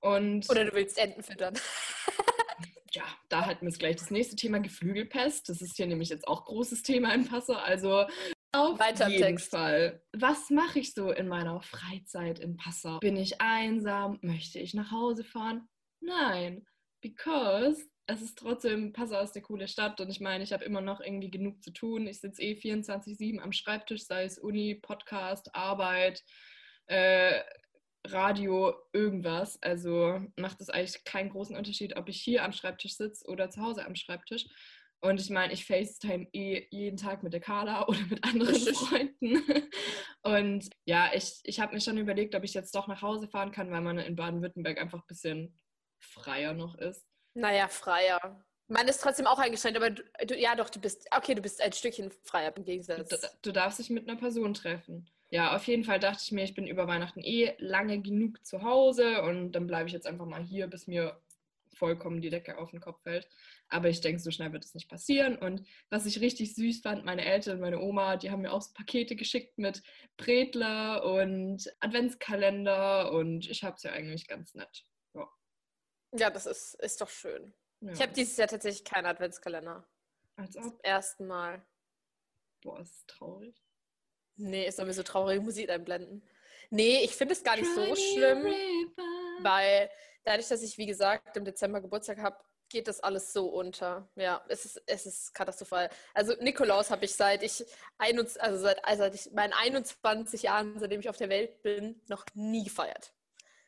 Und 0.00 0.48
Oder 0.50 0.66
du 0.66 0.72
willst 0.74 0.98
Enten 0.98 1.22
füttern. 1.22 1.54
ja, 2.92 3.04
da 3.30 3.46
hatten 3.46 3.62
wir 3.62 3.70
jetzt 3.70 3.78
gleich 3.78 3.96
das 3.96 4.10
nächste 4.10 4.36
Thema, 4.36 4.60
Geflügelpest. 4.60 5.48
Das 5.48 5.62
ist 5.62 5.76
hier 5.76 5.86
nämlich 5.86 6.10
jetzt 6.10 6.28
auch 6.28 6.44
großes 6.44 6.82
Thema 6.82 7.14
in 7.14 7.26
Passau. 7.26 7.54
Also 7.54 8.06
auf 8.52 8.78
Weiter 8.78 9.08
jeden 9.08 9.22
Text. 9.22 9.50
Fall. 9.50 10.02
Was 10.12 10.50
mache 10.50 10.78
ich 10.78 10.92
so 10.92 11.10
in 11.10 11.26
meiner 11.26 11.60
Freizeit 11.62 12.38
in 12.38 12.56
Passau? 12.56 12.98
Bin 12.98 13.16
ich 13.16 13.40
einsam? 13.40 14.18
Möchte 14.20 14.58
ich 14.58 14.74
nach 14.74 14.90
Hause 14.90 15.24
fahren? 15.24 15.68
Nein, 16.00 16.66
because 17.00 17.88
es 18.06 18.20
ist 18.20 18.38
trotzdem, 18.38 18.92
Passau 18.92 19.20
ist 19.22 19.34
eine 19.34 19.42
coole 19.42 19.68
Stadt 19.68 20.00
und 20.00 20.10
ich 20.10 20.20
meine, 20.20 20.44
ich 20.44 20.52
habe 20.52 20.64
immer 20.64 20.80
noch 20.80 21.00
irgendwie 21.00 21.30
genug 21.30 21.62
zu 21.62 21.72
tun. 21.72 22.06
Ich 22.06 22.20
sitze 22.20 22.42
eh 22.42 22.52
24-7 22.52 23.40
am 23.40 23.52
Schreibtisch, 23.52 24.04
sei 24.04 24.24
es 24.24 24.38
Uni, 24.38 24.74
Podcast, 24.74 25.54
Arbeit, 25.54 26.22
äh, 26.86 27.40
Radio, 28.06 28.74
irgendwas. 28.92 29.60
Also 29.62 30.20
macht 30.36 30.60
es 30.60 30.68
eigentlich 30.68 31.02
keinen 31.04 31.30
großen 31.30 31.56
Unterschied, 31.56 31.96
ob 31.96 32.08
ich 32.10 32.20
hier 32.20 32.44
am 32.44 32.52
Schreibtisch 32.52 32.96
sitze 32.96 33.26
oder 33.26 33.48
zu 33.48 33.62
Hause 33.62 33.86
am 33.86 33.94
Schreibtisch. 33.94 34.46
Und 35.00 35.20
ich 35.20 35.30
meine, 35.30 35.52
ich 35.52 35.64
FaceTime 35.64 36.28
eh 36.32 36.66
jeden 36.70 36.96
Tag 36.96 37.22
mit 37.22 37.32
der 37.32 37.40
Carla 37.40 37.86
oder 37.88 38.00
mit 38.10 38.22
anderen. 38.24 38.54
Freunden. 38.54 39.42
Und 40.22 40.68
ja, 40.84 41.10
ich, 41.14 41.40
ich 41.44 41.60
habe 41.60 41.74
mir 41.74 41.80
schon 41.80 41.98
überlegt, 41.98 42.34
ob 42.34 42.44
ich 42.44 42.54
jetzt 42.54 42.74
doch 42.74 42.86
nach 42.86 43.02
Hause 43.02 43.28
fahren 43.28 43.50
kann, 43.50 43.70
weil 43.70 43.82
man 43.82 43.98
in 43.98 44.16
Baden-Württemberg 44.16 44.78
einfach 44.78 45.00
ein 45.00 45.06
bisschen 45.06 45.58
freier 46.00 46.52
noch 46.52 46.76
ist. 46.76 47.06
Naja, 47.34 47.68
freier. 47.68 48.44
Man 48.68 48.88
ist 48.88 49.02
trotzdem 49.02 49.26
auch 49.26 49.38
eingeschränkt, 49.38 49.76
aber 49.76 49.90
du, 49.90 50.36
ja 50.36 50.56
doch, 50.56 50.70
du 50.70 50.80
bist, 50.80 51.06
okay, 51.14 51.34
du 51.34 51.42
bist 51.42 51.60
ein 51.60 51.72
Stückchen 51.72 52.10
freier 52.22 52.56
im 52.56 52.64
Gegensatz. 52.64 53.08
Du, 53.08 53.16
du 53.42 53.52
darfst 53.52 53.78
dich 53.78 53.90
mit 53.90 54.08
einer 54.08 54.18
Person 54.18 54.54
treffen. 54.54 55.06
Ja, 55.30 55.54
auf 55.54 55.66
jeden 55.66 55.84
Fall 55.84 55.98
dachte 55.98 56.22
ich 56.22 56.32
mir, 56.32 56.44
ich 56.44 56.54
bin 56.54 56.66
über 56.66 56.86
Weihnachten 56.86 57.20
eh 57.20 57.54
lange 57.58 58.00
genug 58.00 58.44
zu 58.46 58.62
Hause 58.62 59.22
und 59.22 59.52
dann 59.52 59.66
bleibe 59.66 59.88
ich 59.88 59.92
jetzt 59.92 60.06
einfach 60.06 60.26
mal 60.26 60.42
hier, 60.42 60.66
bis 60.68 60.86
mir 60.86 61.20
vollkommen 61.74 62.20
die 62.20 62.30
Decke 62.30 62.56
auf 62.56 62.70
den 62.70 62.80
Kopf 62.80 63.02
fällt. 63.02 63.28
Aber 63.68 63.88
ich 63.88 64.00
denke, 64.00 64.20
so 64.20 64.30
schnell 64.30 64.52
wird 64.52 64.64
es 64.64 64.74
nicht 64.74 64.88
passieren. 64.88 65.36
Und 65.36 65.66
was 65.90 66.06
ich 66.06 66.20
richtig 66.20 66.54
süß 66.54 66.80
fand, 66.82 67.04
meine 67.04 67.24
Eltern 67.24 67.56
und 67.56 67.62
meine 67.62 67.80
Oma, 67.80 68.16
die 68.16 68.30
haben 68.30 68.42
mir 68.42 68.52
auch 68.52 68.62
so 68.62 68.72
Pakete 68.74 69.16
geschickt 69.16 69.58
mit 69.58 69.82
Bredler 70.16 71.04
und 71.04 71.68
Adventskalender 71.80 73.12
und 73.12 73.50
ich 73.50 73.64
habe 73.64 73.76
es 73.76 73.82
ja 73.82 73.92
eigentlich 73.92 74.28
ganz 74.28 74.54
nett. 74.54 74.84
Ja, 76.16 76.30
das 76.30 76.46
ist, 76.46 76.74
ist 76.76 77.00
doch 77.00 77.08
schön. 77.10 77.52
ja. 77.80 77.92
Ich 77.92 78.00
habe 78.00 78.12
dieses 78.12 78.36
Jahr 78.36 78.48
tatsächlich 78.48 78.84
keinen 78.84 79.06
Adventskalender. 79.06 79.86
Als 80.36 80.52
Zum 80.52 80.68
ob. 80.68 80.84
ersten 80.84 81.26
Mal. 81.26 81.64
Boah, 82.62 82.80
ist 82.80 83.06
traurig. 83.08 83.62
Nee, 84.36 84.66
ist 84.66 84.78
mir 84.78 84.92
so 84.92 85.02
traurige 85.02 85.40
Musik 85.40 85.70
einblenden. 85.70 86.26
Nee, 86.70 87.02
ich 87.04 87.14
finde 87.14 87.34
es 87.34 87.44
gar 87.44 87.56
nicht 87.56 87.72
so 87.72 87.94
schlimm, 87.94 88.46
weil 89.40 89.90
dadurch, 90.24 90.48
dass 90.48 90.62
ich, 90.62 90.76
wie 90.78 90.86
gesagt, 90.86 91.36
im 91.36 91.44
Dezember 91.44 91.80
Geburtstag 91.80 92.18
habe, 92.18 92.38
geht 92.68 92.88
das 92.88 93.00
alles 93.00 93.32
so 93.32 93.48
unter. 93.48 94.08
Ja, 94.16 94.44
es 94.48 94.64
ist, 94.64 94.82
es 94.86 95.06
ist 95.06 95.34
katastrophal. 95.34 95.88
Also 96.14 96.34
Nikolaus 96.40 96.90
habe 96.90 97.04
ich 97.04 97.14
seit 97.14 97.42
ich, 97.42 97.64
21, 97.98 98.42
also 98.42 98.58
seit, 98.58 98.84
also 98.84 99.04
seit 99.04 99.14
ich 99.14 99.30
meinen 99.32 99.52
21 99.52 100.42
Jahren, 100.42 100.78
seitdem 100.78 101.00
ich 101.00 101.08
auf 101.08 101.16
der 101.16 101.28
Welt 101.28 101.62
bin, 101.62 102.00
noch 102.08 102.24
nie 102.34 102.64
gefeiert. 102.64 103.12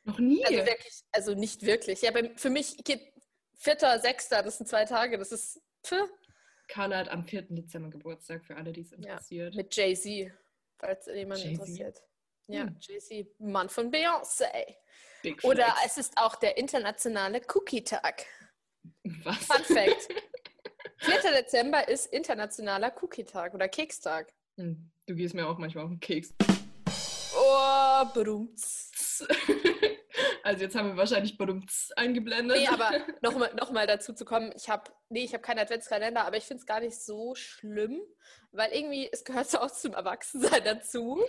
Noch 0.07 0.19
nie. 0.19 0.45
Also 0.47 0.65
wirklich, 0.65 1.03
also 1.13 1.35
nicht 1.35 1.63
wirklich. 1.67 2.01
Ja, 2.03 2.13
für 2.37 2.49
mich 2.51 2.79
geht 2.85 3.13
vierter, 3.55 3.99
sechster, 4.01 4.43
das 4.43 4.57
sind 4.59 4.67
zwei 4.69 4.85
Tage, 4.85 5.19
das 5.19 5.33
ist 5.33 5.61
pff, 5.85 6.09
Carla 6.69 6.99
hat 6.99 7.09
am 7.11 7.25
4. 7.25 7.43
Dezember 7.51 7.91
Geburtstag, 7.91 8.45
für 8.45 8.57
alle, 8.57 8.73
die 8.73 8.81
es 8.81 8.93
interessiert. 8.93 9.55
mit 9.55 9.75
Jay-Z, 9.77 10.33
falls 10.79 11.07
jemand 11.07 11.41
Jay-Z? 11.41 11.53
interessiert. 11.53 12.03
Ja, 12.49 12.63
Hm. 12.63 12.77
Jay-Z, 12.81 13.29
Mann 13.41 13.69
von 13.69 13.91
Beyoncé. 13.93 14.77
Oder 15.43 15.75
es 15.85 15.97
ist 15.97 16.13
auch 16.17 16.37
der 16.37 16.57
internationale 16.57 17.41
Cookie-Tag. 17.55 18.25
Was? 19.25 19.37
Fun 19.39 19.65
Fact. 19.65 20.09
4. 20.99 21.33
Dezember 21.33 21.89
ist 21.89 22.07
internationaler 22.13 22.93
Cookie-Tag 23.03 23.55
oder 23.55 23.69
Kekstag. 23.69 24.33
Hm, 24.57 24.91
Du 25.07 25.15
gehst 25.15 25.35
mir 25.35 25.47
auch 25.49 25.59
manchmal 25.59 25.85
auf 25.85 25.91
den 25.91 26.01
Keks. 26.01 26.33
Oh, 27.37 28.05
berühmt. 28.15 28.61
Also 30.47 30.63
jetzt 30.63 30.77
haben 30.77 30.91
wir 30.91 30.97
wahrscheinlich 30.97 31.37
Badumts 31.37 31.91
eingeblendet. 31.97 32.57
Nee, 32.59 32.69
aber 32.69 32.91
nochmal 33.21 33.53
noch 33.57 33.73
mal 33.73 33.87
dazu 33.89 34.13
zu 34.13 34.25
kommen, 34.25 34.53
ich 34.57 34.69
habe 34.69 34.93
nee, 35.09 35.25
ich 35.25 35.33
habe 35.33 35.43
keinen 35.43 35.59
Adventskalender, 35.59 36.25
aber 36.25 36.37
ich 36.37 36.45
finde 36.45 36.61
es 36.61 36.67
gar 36.67 36.79
nicht 36.79 36.97
so 37.03 37.35
schlimm, 37.35 38.01
weil 38.53 38.73
irgendwie, 38.73 39.09
es 39.11 39.25
gehört 39.25 39.51
so 39.51 39.59
auch 39.59 39.71
zum 39.73 39.95
Erwachsensein 39.95 40.63
dazu. 40.65 41.21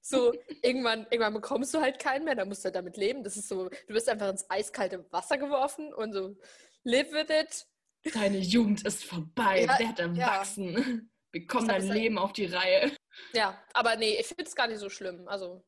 So, 0.00 0.32
irgendwann, 0.62 1.06
irgendwann 1.10 1.34
bekommst 1.34 1.74
du 1.74 1.82
halt 1.82 1.98
keinen 1.98 2.24
mehr, 2.24 2.34
dann 2.34 2.48
musst 2.48 2.62
du 2.62 2.66
halt 2.66 2.76
damit 2.76 2.96
leben. 2.96 3.22
Das 3.22 3.36
ist 3.36 3.46
so, 3.48 3.68
du 3.68 3.94
wirst 3.94 4.08
einfach 4.08 4.30
ins 4.30 4.48
eiskalte 4.48 5.04
Wasser 5.12 5.36
geworfen 5.36 5.92
und 5.92 6.14
so, 6.14 6.38
live 6.82 7.12
with 7.12 7.28
it. 7.28 7.66
Deine 8.14 8.38
Jugend 8.38 8.86
ist 8.86 9.04
vorbei, 9.04 9.64
Ja, 9.66 9.78
werd 9.78 9.98
erwachsen. 9.98 11.10
Bekomm 11.30 11.64
Ich 11.64 11.68
hab 11.70 11.78
dein 11.78 11.88
halt- 11.90 12.00
Leben 12.00 12.16
auf 12.18 12.32
die 12.32 12.46
Reihe. 12.46 12.90
Ja, 13.34 13.62
aber 13.74 13.96
nee, 13.96 14.16
ich 14.18 14.28
finde 14.28 14.44
es 14.44 14.56
gar 14.56 14.66
nicht 14.66 14.78
so 14.78 14.88
schlimm. 14.88 15.28
Also, 15.28 15.62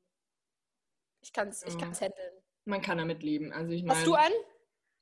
ich 1.20 1.34
kann 1.34 1.48
es 1.48 1.62
ich 1.64 1.74
Ja. 1.74 1.80
kann's 1.80 2.00
handeln. 2.00 2.41
Man 2.64 2.82
kann 2.82 2.98
damit 2.98 3.22
leben. 3.22 3.52
Also 3.52 3.72
ich 3.72 3.82
meine, 3.82 3.98
Hast 3.98 4.06
du 4.06 4.14
einen? 4.14 4.34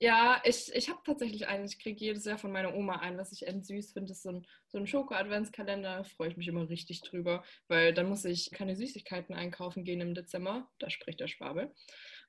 Ja, 0.02 0.40
ich, 0.44 0.74
ich 0.74 0.88
habe 0.88 1.00
tatsächlich 1.04 1.46
einen. 1.46 1.66
Ich 1.66 1.78
kriege 1.78 2.02
jedes 2.02 2.24
Jahr 2.24 2.38
von 2.38 2.50
meiner 2.50 2.74
Oma 2.74 3.00
einen, 3.00 3.18
was 3.18 3.32
ich 3.32 3.46
end 3.46 3.66
süß 3.66 3.92
finde. 3.92 4.08
Das 4.08 4.18
ist 4.18 4.22
so 4.22 4.30
ein, 4.30 4.46
so 4.68 4.78
ein 4.78 4.86
Schoko-Adventskalender. 4.86 6.04
Freue 6.04 6.30
ich 6.30 6.38
mich 6.38 6.48
immer 6.48 6.66
richtig 6.70 7.02
drüber, 7.02 7.44
weil 7.68 7.92
dann 7.92 8.08
muss 8.08 8.24
ich 8.24 8.50
keine 8.50 8.76
Süßigkeiten 8.76 9.34
einkaufen 9.34 9.84
gehen 9.84 10.00
im 10.00 10.14
Dezember. 10.14 10.70
Da 10.78 10.88
spricht 10.88 11.20
der 11.20 11.28
Schwabe. 11.28 11.74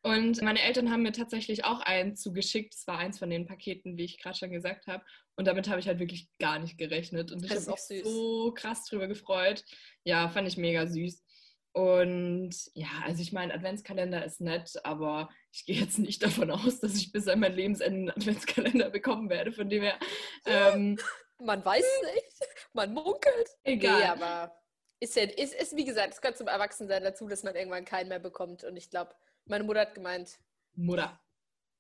Und 0.04 0.42
meine 0.42 0.62
Eltern 0.62 0.92
haben 0.92 1.04
mir 1.04 1.14
tatsächlich 1.14 1.64
auch 1.64 1.80
einen 1.80 2.18
zugeschickt. 2.18 2.74
Das 2.74 2.88
war 2.88 2.98
eins 2.98 3.20
von 3.20 3.30
den 3.30 3.46
Paketen, 3.46 3.96
wie 3.96 4.04
ich 4.04 4.20
gerade 4.20 4.38
schon 4.38 4.52
gesagt 4.52 4.88
habe. 4.88 5.06
Und 5.38 5.48
damit 5.48 5.70
habe 5.70 5.80
ich 5.80 5.88
halt 5.88 6.00
wirklich 6.00 6.28
gar 6.40 6.60
nicht 6.60 6.78
gerechnet. 6.78 7.32
Und 7.32 7.46
ich 7.46 7.52
habe 7.52 7.72
mich 7.72 8.04
so 8.04 8.54
krass 8.54 8.84
drüber 8.84 9.08
gefreut. 9.08 9.64
Ja, 10.04 10.28
fand 10.28 10.46
ich 10.46 10.58
mega 10.58 10.88
süß. 10.88 11.24
Und 11.74 12.54
ja, 12.74 12.90
also 13.06 13.22
ich 13.22 13.32
meine, 13.32 13.54
Adventskalender 13.54 14.26
ist 14.26 14.42
nett, 14.42 14.74
aber 14.84 15.30
ich 15.54 15.66
gehe 15.66 15.80
jetzt 15.80 16.00
nicht 16.00 16.22
davon 16.24 16.52
aus, 16.52 16.80
dass 16.82 16.96
ich 16.96 17.12
bis 17.12 17.28
an 17.28 17.40
mein 17.40 17.54
Lebensende 17.54 17.88
einen 17.98 18.10
Adventskalender 18.12 18.90
bekommen 18.90 19.30
werde. 19.30 19.52
Von 19.54 19.70
dem 19.70 19.84
her, 19.84 19.98
ähm, 20.46 20.98
Man 21.44 21.66
weiß 21.66 21.84
es 21.84 22.14
nicht. 22.14 22.50
Man 22.74 22.94
munkelt. 22.94 23.50
egal. 23.64 24.00
Nee, 24.00 24.06
aber 24.06 24.56
ist 25.00 25.16
ja, 25.16 25.24
ist, 25.24 25.56
ist 25.56 25.76
wie 25.76 25.86
gesagt, 25.86 26.14
es 26.14 26.22
gehört 26.22 26.38
zum 26.38 26.48
Erwachsensein 26.48 27.04
dazu, 27.04 27.28
dass 27.28 27.42
man 27.42 27.56
irgendwann 27.56 27.84
keinen 27.86 28.10
mehr 28.10 28.20
bekommt. 28.20 28.64
Und 28.64 28.78
ich 28.78 28.92
glaube, 28.92 29.16
meine 29.46 29.64
Mutter 29.64 29.80
hat 29.82 29.96
gemeint, 29.96 30.38
Mutter. 30.76 31.20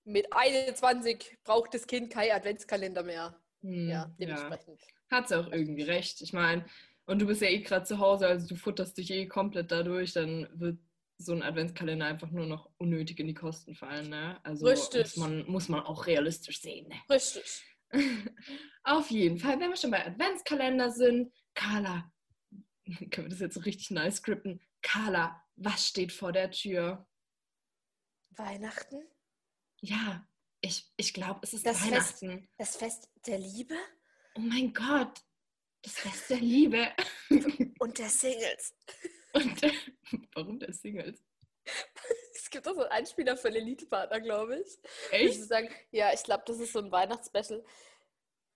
mit 0.03 0.25
21 0.31 1.37
braucht 1.43 1.73
das 1.75 1.85
Kind 1.85 2.09
kein 2.11 2.31
Adventskalender 2.31 3.03
mehr. 3.03 3.39
Hm, 3.61 3.87
Ja, 3.87 3.93
ja. 3.93 4.11
dementsprechend. 4.19 4.81
Hat 5.11 5.27
sie 5.27 5.39
auch 5.39 5.51
irgendwie 5.51 5.83
recht. 5.83 6.21
Ich 6.21 6.33
meine, 6.33 6.65
und 7.11 7.19
du 7.19 7.25
bist 7.27 7.41
ja 7.41 7.49
eh 7.49 7.59
gerade 7.61 7.85
zu 7.85 7.99
Hause, 7.99 8.27
also 8.27 8.47
du 8.47 8.55
futterst 8.55 8.97
dich 8.97 9.11
eh 9.11 9.27
komplett 9.27 9.71
dadurch, 9.71 10.13
dann 10.13 10.47
wird 10.53 10.79
so 11.17 11.33
ein 11.33 11.43
Adventskalender 11.43 12.05
einfach 12.05 12.31
nur 12.31 12.45
noch 12.47 12.71
unnötig 12.77 13.19
in 13.19 13.27
die 13.27 13.33
Kosten 13.33 13.75
fallen. 13.75 14.09
Ne? 14.09 14.39
Also 14.43 14.65
Richtig. 14.65 15.01
Muss, 15.01 15.17
man, 15.17 15.45
muss 15.45 15.69
man 15.69 15.81
auch 15.81 16.07
realistisch 16.07 16.61
sehen. 16.61 16.87
Ne? 16.87 16.95
Richtig. 17.09 17.63
Auf 18.83 19.11
jeden 19.11 19.37
Fall, 19.37 19.59
wenn 19.59 19.69
wir 19.69 19.77
schon 19.77 19.91
bei 19.91 20.05
Adventskalender 20.05 20.89
sind, 20.89 21.31
Carla, 21.53 22.11
können 23.11 23.25
wir 23.25 23.29
das 23.29 23.39
jetzt 23.41 23.55
so 23.55 23.59
richtig 23.59 23.91
nice 23.91 24.17
scripten? 24.17 24.61
Carla, 24.81 25.43
was 25.57 25.87
steht 25.87 26.11
vor 26.11 26.31
der 26.31 26.49
Tür? 26.49 27.05
Weihnachten? 28.31 29.03
Ja, 29.81 30.25
ich, 30.61 30.91
ich 30.95 31.13
glaube, 31.13 31.41
es 31.43 31.53
ist 31.53 31.65
Das 31.65 31.79
Fest- 31.85 32.21
Weihnachten. 32.23 32.47
Das 32.57 32.77
Fest 32.77 33.09
der 33.27 33.37
Liebe 33.37 33.75
Oh 34.35 34.39
mein 34.39 34.73
Gott, 34.73 35.21
das 35.81 35.93
Fest 35.93 36.29
der 36.29 36.37
Liebe. 36.37 36.89
und 37.79 37.97
der 37.97 38.09
Singles. 38.09 38.75
Und 39.33 39.63
äh, 39.63 39.71
warum 40.33 40.59
der 40.59 40.73
Singles? 40.73 41.23
Es 42.33 42.49
gibt 42.49 42.67
auch 42.67 42.73
so 42.73 42.81
einen 42.81 42.91
Einspieler 42.91 43.37
für 43.37 43.49
Elite-Partner, 43.49 44.19
glaube 44.19 44.57
ich. 44.59 44.67
Ich 45.11 45.13
Echt? 45.13 45.35
würde 45.35 45.45
sagen, 45.45 45.69
ja, 45.91 46.11
ich 46.13 46.23
glaube, 46.23 46.43
das 46.45 46.59
ist 46.59 46.73
so 46.73 46.79
ein 46.79 46.91
Weihnachtsspecial. 46.91 47.63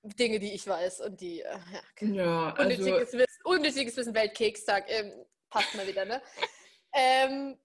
Dinge, 0.04 0.38
die 0.38 0.54
ich 0.54 0.68
weiß 0.68 1.02
und 1.02 1.20
die, 1.20 1.42
äh, 1.42 1.58
ja, 2.00 2.08
Ja, 2.08 2.54
also 2.54 2.62
Unnötiges 2.62 3.14
Wissen, 3.14 3.42
unnötiges 3.44 3.98
Wissen 3.98 4.14
Weltkekstag. 4.14 4.86
Ähm, 4.88 5.26
passt 5.50 5.74
mal 5.76 5.88
wieder, 5.88 6.06
ne? 6.06 6.22
ähm, 6.94 7.58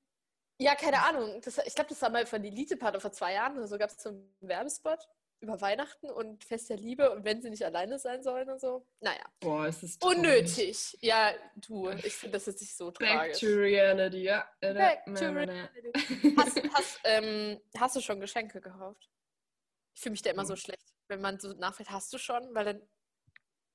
ja, 0.59 0.75
keine 0.75 1.03
Ahnung. 1.03 1.41
Das, 1.43 1.59
ich 1.59 1.75
glaube, 1.75 1.91
das 1.91 2.01
war 2.01 2.11
mal 2.11 2.25
von 2.27 2.43
Elite-Partner 2.43 3.01
vor 3.01 3.13
zwei 3.13 3.35
Jahren 3.35 3.59
oder 3.59 3.67
so. 3.67 3.77
Gab 3.77 3.91
es 3.91 4.03
so 4.03 4.11
einen 4.11 4.35
Werbespot 4.41 5.07
über 5.41 5.61
Weihnachten 5.61 6.11
und 6.11 6.45
Fest 6.45 6.69
der 6.71 6.77
Liebe 6.77 7.11
und 7.11 7.25
wenn 7.25 7.41
sie 7.41 7.49
nicht 7.51 7.65
alleine 7.65 7.99
sein 7.99 8.23
sollen 8.23 8.49
und 8.51 8.61
so. 8.61 8.87
Naja, 9.01 9.25
boah, 9.41 9.67
es 9.67 9.83
ist 9.83 10.05
unnötig. 10.05 10.99
Ja, 11.01 11.33
du, 11.57 11.89
ich 11.91 12.15
finde 12.15 12.37
das 12.37 12.47
jetzt 12.47 12.61
nicht 12.61 12.77
so 12.77 12.91
Back 12.91 13.09
tragisch. 13.09 13.41
to 13.41 13.47
reality, 13.47 14.23
ja. 14.25 14.47
Back 14.61 15.05
to 15.07 15.13
reality. 15.13 15.93
Hast, 16.37 16.63
hast, 16.75 17.01
ähm, 17.05 17.61
hast 17.79 17.97
du 17.97 18.01
schon 18.01 18.21
Geschenke 18.21 18.61
gekauft? 18.61 19.09
Ich 19.95 20.03
fühle 20.03 20.13
mich 20.13 20.23
da 20.23 20.31
immer 20.31 20.45
so 20.45 20.53
Ja. 20.55 20.59
schlecht, 20.59 20.95
wenn 21.09 21.21
man 21.23 21.41
so 21.41 21.53
nachfragt, 21.55 21.91
hast 21.91 22.13
du 22.13 22.19
schon? 22.19 22.55
Weil 22.55 22.65
dann 22.67 22.89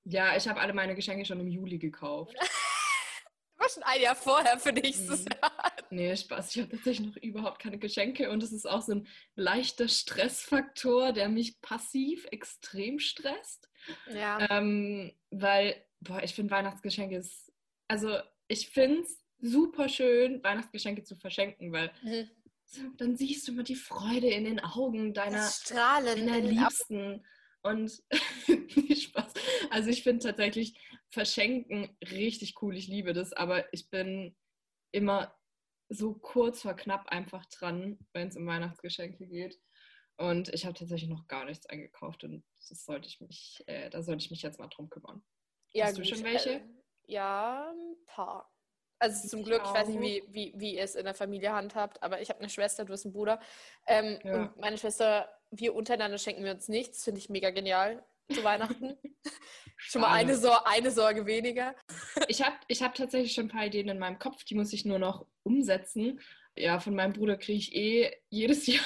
Ja, 0.06 0.36
ich 0.38 0.48
habe 0.48 0.60
alle 0.62 0.74
meine 0.74 0.94
Geschenke 0.96 1.26
schon 1.26 1.40
im 1.40 1.48
Juli 1.48 1.80
gekauft. 1.80 2.36
war 3.58 3.70
schon 3.70 3.84
ein 3.84 4.02
Jahr 4.02 4.16
vorher 4.16 4.60
für 4.60 4.72
nächstes 4.72 5.26
Mhm. 5.26 5.32
Jahr. 5.42 5.52
Nee, 5.90 6.16
Spaß. 6.16 6.56
Ich 6.56 6.62
habe 6.62 6.72
tatsächlich 6.76 7.08
noch 7.08 7.18
überhaupt 7.18 7.60
keine 7.62 7.78
Geschenke 7.78 8.30
und 8.32 8.42
es 8.44 8.52
ist 8.52 8.66
auch 8.68 8.82
so 8.82 8.94
ein 8.94 9.08
leichter 9.36 9.88
Stressfaktor, 9.88 11.14
der 11.14 11.30
mich 11.30 11.62
passiv 11.62 12.26
extrem 12.32 13.00
stresst. 13.00 13.70
Ja. 14.08 14.48
Ähm, 14.50 15.14
weil, 15.32 15.86
boah, 16.02 16.22
ich 16.24 16.34
finde 16.34 16.52
Weihnachtsgeschenke 16.54 17.18
ist, 17.18 17.52
also 17.88 18.18
ich 18.48 18.70
finde 18.70 19.02
es 19.02 19.24
super 19.40 19.90
schön, 19.90 20.44
Weihnachtsgeschenke 20.44 21.04
zu 21.04 21.16
verschenken, 21.16 21.72
weil 21.72 21.92
Mhm. 22.04 22.30
dann 22.98 23.16
siehst 23.16 23.48
du 23.48 23.52
immer 23.54 23.64
die 23.64 23.76
Freude 23.76 24.28
in 24.28 24.44
den 24.46 24.60
Augen 24.60 25.14
deiner, 25.14 25.38
Das 25.38 25.62
Strahlen. 25.62 26.26
deiner. 26.28 26.40
Liebsten. 26.50 27.26
Und 27.62 28.04
Spaß. 29.02 29.34
Also 29.72 29.90
ich 29.90 30.04
finde 30.04 30.26
tatsächlich 30.26 30.78
Verschenken 31.10 31.96
richtig 32.02 32.62
cool. 32.62 32.76
Ich 32.76 32.88
liebe 32.88 33.14
das, 33.14 33.34
aber 33.34 33.72
ich 33.74 33.90
bin 33.90 34.36
immer 34.92 35.36
so 35.90 36.14
kurz 36.14 36.62
vor 36.62 36.74
knapp 36.76 37.10
einfach 37.10 37.46
dran, 37.48 38.00
wenn 38.14 38.28
es 38.30 38.38
um 38.38 38.46
Weihnachtsgeschenke 38.46 39.28
geht. 39.28 39.60
Und 40.18 40.54
ich 40.54 40.66
habe 40.66 40.74
tatsächlich 40.74 41.10
noch 41.10 41.28
gar 41.28 41.46
nichts 41.46 41.66
eingekauft 41.66 42.24
und 42.24 42.44
das 42.70 42.86
sollte 42.86 43.08
ich 43.08 43.20
mich, 43.20 43.64
äh, 43.68 43.90
da 43.90 44.02
sollte 44.02 44.24
ich 44.24 44.32
mich 44.32 44.42
jetzt 44.42 44.60
mal 44.60 44.68
drum 44.68 44.90
kümmern. 44.90 45.24
Ja, 45.74 45.86
Hast 45.86 45.98
du 45.98 46.02
gut, 46.02 46.10
schon 46.10 46.24
welche? 46.24 46.52
äh, 46.52 46.62
ja, 47.08 47.70
ein 47.72 47.96
paar. 48.06 48.52
Also 48.98 49.28
zum 49.28 49.44
Glück, 49.44 49.62
ich 49.66 49.74
weiß 49.74 49.90
nicht, 49.90 50.00
wie, 50.00 50.24
wie, 50.34 50.54
wie 50.56 50.76
ihr 50.76 50.84
es 50.84 50.96
in 50.96 51.04
der 51.04 51.14
Familie 51.14 51.52
handhabt, 51.52 52.02
aber 52.02 52.22
ich 52.22 52.30
habe 52.30 52.40
eine 52.40 52.50
Schwester, 52.50 52.86
du 52.86 52.94
hast 52.94 53.06
einen 53.06 53.14
Bruder. 53.14 53.42
Ähm, 53.86 54.20
Ja. 54.24 54.36
Und 54.36 54.58
meine 54.58 54.78
Schwester 54.78 55.30
wir 55.52 55.76
untereinander 55.76 56.18
schenken 56.18 56.44
wir 56.44 56.52
uns 56.52 56.68
nichts. 56.68 57.04
Finde 57.04 57.20
ich 57.20 57.30
mega 57.30 57.50
genial 57.52 58.06
zu 58.32 58.44
Weihnachten. 58.44 58.98
schon 59.78 60.02
mal 60.02 60.12
eine, 60.12 60.38
Sor 60.38 60.68
eine 60.68 60.92
Sorge 60.92 61.26
weniger. 61.26 61.76
Ich 62.28 62.42
habe 62.42 62.56
ich 62.68 62.82
hab 62.82 62.96
tatsächlich 62.96 63.34
schon 63.34 63.46
ein 63.46 63.50
paar 63.50 63.66
Ideen 63.66 63.90
in 63.90 64.00
meinem 64.00 64.20
Kopf, 64.20 64.44
die 64.44 64.56
muss 64.56 64.74
ich 64.74 64.86
nur 64.86 65.00
noch 65.00 65.26
umsetzen. 65.44 66.20
Ja, 66.58 66.80
von 66.80 66.96
meinem 66.96 67.14
Bruder 67.14 67.38
kriege 67.38 67.60
ich 67.60 67.76
eh 67.76 68.12
jedes 68.30 68.66
Jahr 68.68 68.86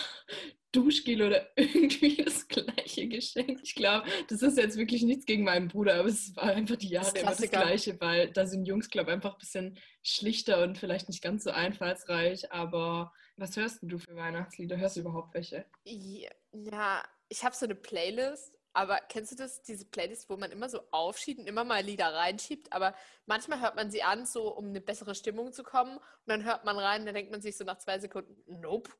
Duschgel 0.71 1.23
oder 1.23 1.49
irgendwie 1.55 2.17
das 2.17 2.47
gleiche 2.47 3.07
Geschenk. 3.07 3.59
Ich 3.63 3.75
glaube, 3.75 4.07
das 4.27 4.41
ist 4.41 4.57
jetzt 4.57 4.77
wirklich 4.77 5.01
nichts 5.01 5.25
gegen 5.25 5.43
meinen 5.43 5.67
Bruder, 5.67 5.95
aber 5.95 6.09
es 6.09 6.35
war 6.35 6.43
einfach 6.43 6.75
die 6.75 6.89
Jahre 6.89 7.17
immer 7.17 7.31
das 7.31 7.49
gleiche, 7.49 7.99
weil 7.99 8.31
da 8.31 8.45
sind 8.45 8.65
Jungs, 8.65 8.89
glaube 8.89 9.09
ich, 9.09 9.15
einfach 9.15 9.33
ein 9.33 9.39
bisschen 9.39 9.79
schlichter 10.03 10.63
und 10.63 10.77
vielleicht 10.77 11.09
nicht 11.09 11.23
ganz 11.23 11.43
so 11.43 11.51
einfallsreich. 11.51 12.51
Aber 12.51 13.11
was 13.37 13.57
hörst 13.57 13.79
du 13.81 13.97
für 13.97 14.15
Weihnachtslieder? 14.15 14.77
Hörst 14.77 14.97
du 14.97 15.01
überhaupt 15.01 15.33
welche? 15.33 15.65
Ja, 15.83 17.03
ich 17.29 17.43
habe 17.43 17.55
so 17.55 17.65
eine 17.65 17.75
Playlist, 17.75 18.58
aber 18.73 18.99
kennst 19.09 19.31
du 19.31 19.35
das, 19.35 19.61
diese 19.63 19.85
Playlist, 19.85 20.29
wo 20.29 20.37
man 20.37 20.51
immer 20.51 20.69
so 20.69 20.81
aufschiebt 20.91 21.39
und 21.39 21.47
immer 21.47 21.63
mal 21.63 21.83
Lieder 21.83 22.13
reinschiebt, 22.13 22.71
aber 22.71 22.95
manchmal 23.25 23.61
hört 23.61 23.75
man 23.75 23.91
sie 23.91 24.03
an, 24.03 24.25
so 24.25 24.53
um 24.53 24.67
eine 24.67 24.81
bessere 24.81 25.15
Stimmung 25.15 25.51
zu 25.53 25.63
kommen 25.63 25.97
und 25.97 26.27
dann 26.27 26.43
hört 26.43 26.65
man 26.65 26.77
rein, 26.77 27.05
dann 27.05 27.15
denkt 27.15 27.31
man 27.31 27.41
sich 27.41 27.57
so 27.57 27.63
nach 27.63 27.77
zwei 27.79 27.99
Sekunden, 27.99 28.35
nope. 28.47 28.91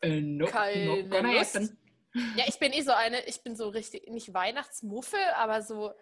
Äh, 0.00 0.20
nope, 0.20 0.52
Keine 0.52 1.08
gonna 1.08 1.32
Lust. 1.32 1.72
Ja, 2.36 2.44
ich 2.46 2.58
bin 2.58 2.72
eh 2.72 2.82
so 2.82 2.92
eine, 2.92 3.26
ich 3.26 3.42
bin 3.42 3.56
so 3.56 3.68
richtig, 3.68 4.08
nicht 4.08 4.32
Weihnachtsmuffel, 4.32 5.20
aber 5.36 5.62
so, 5.62 5.92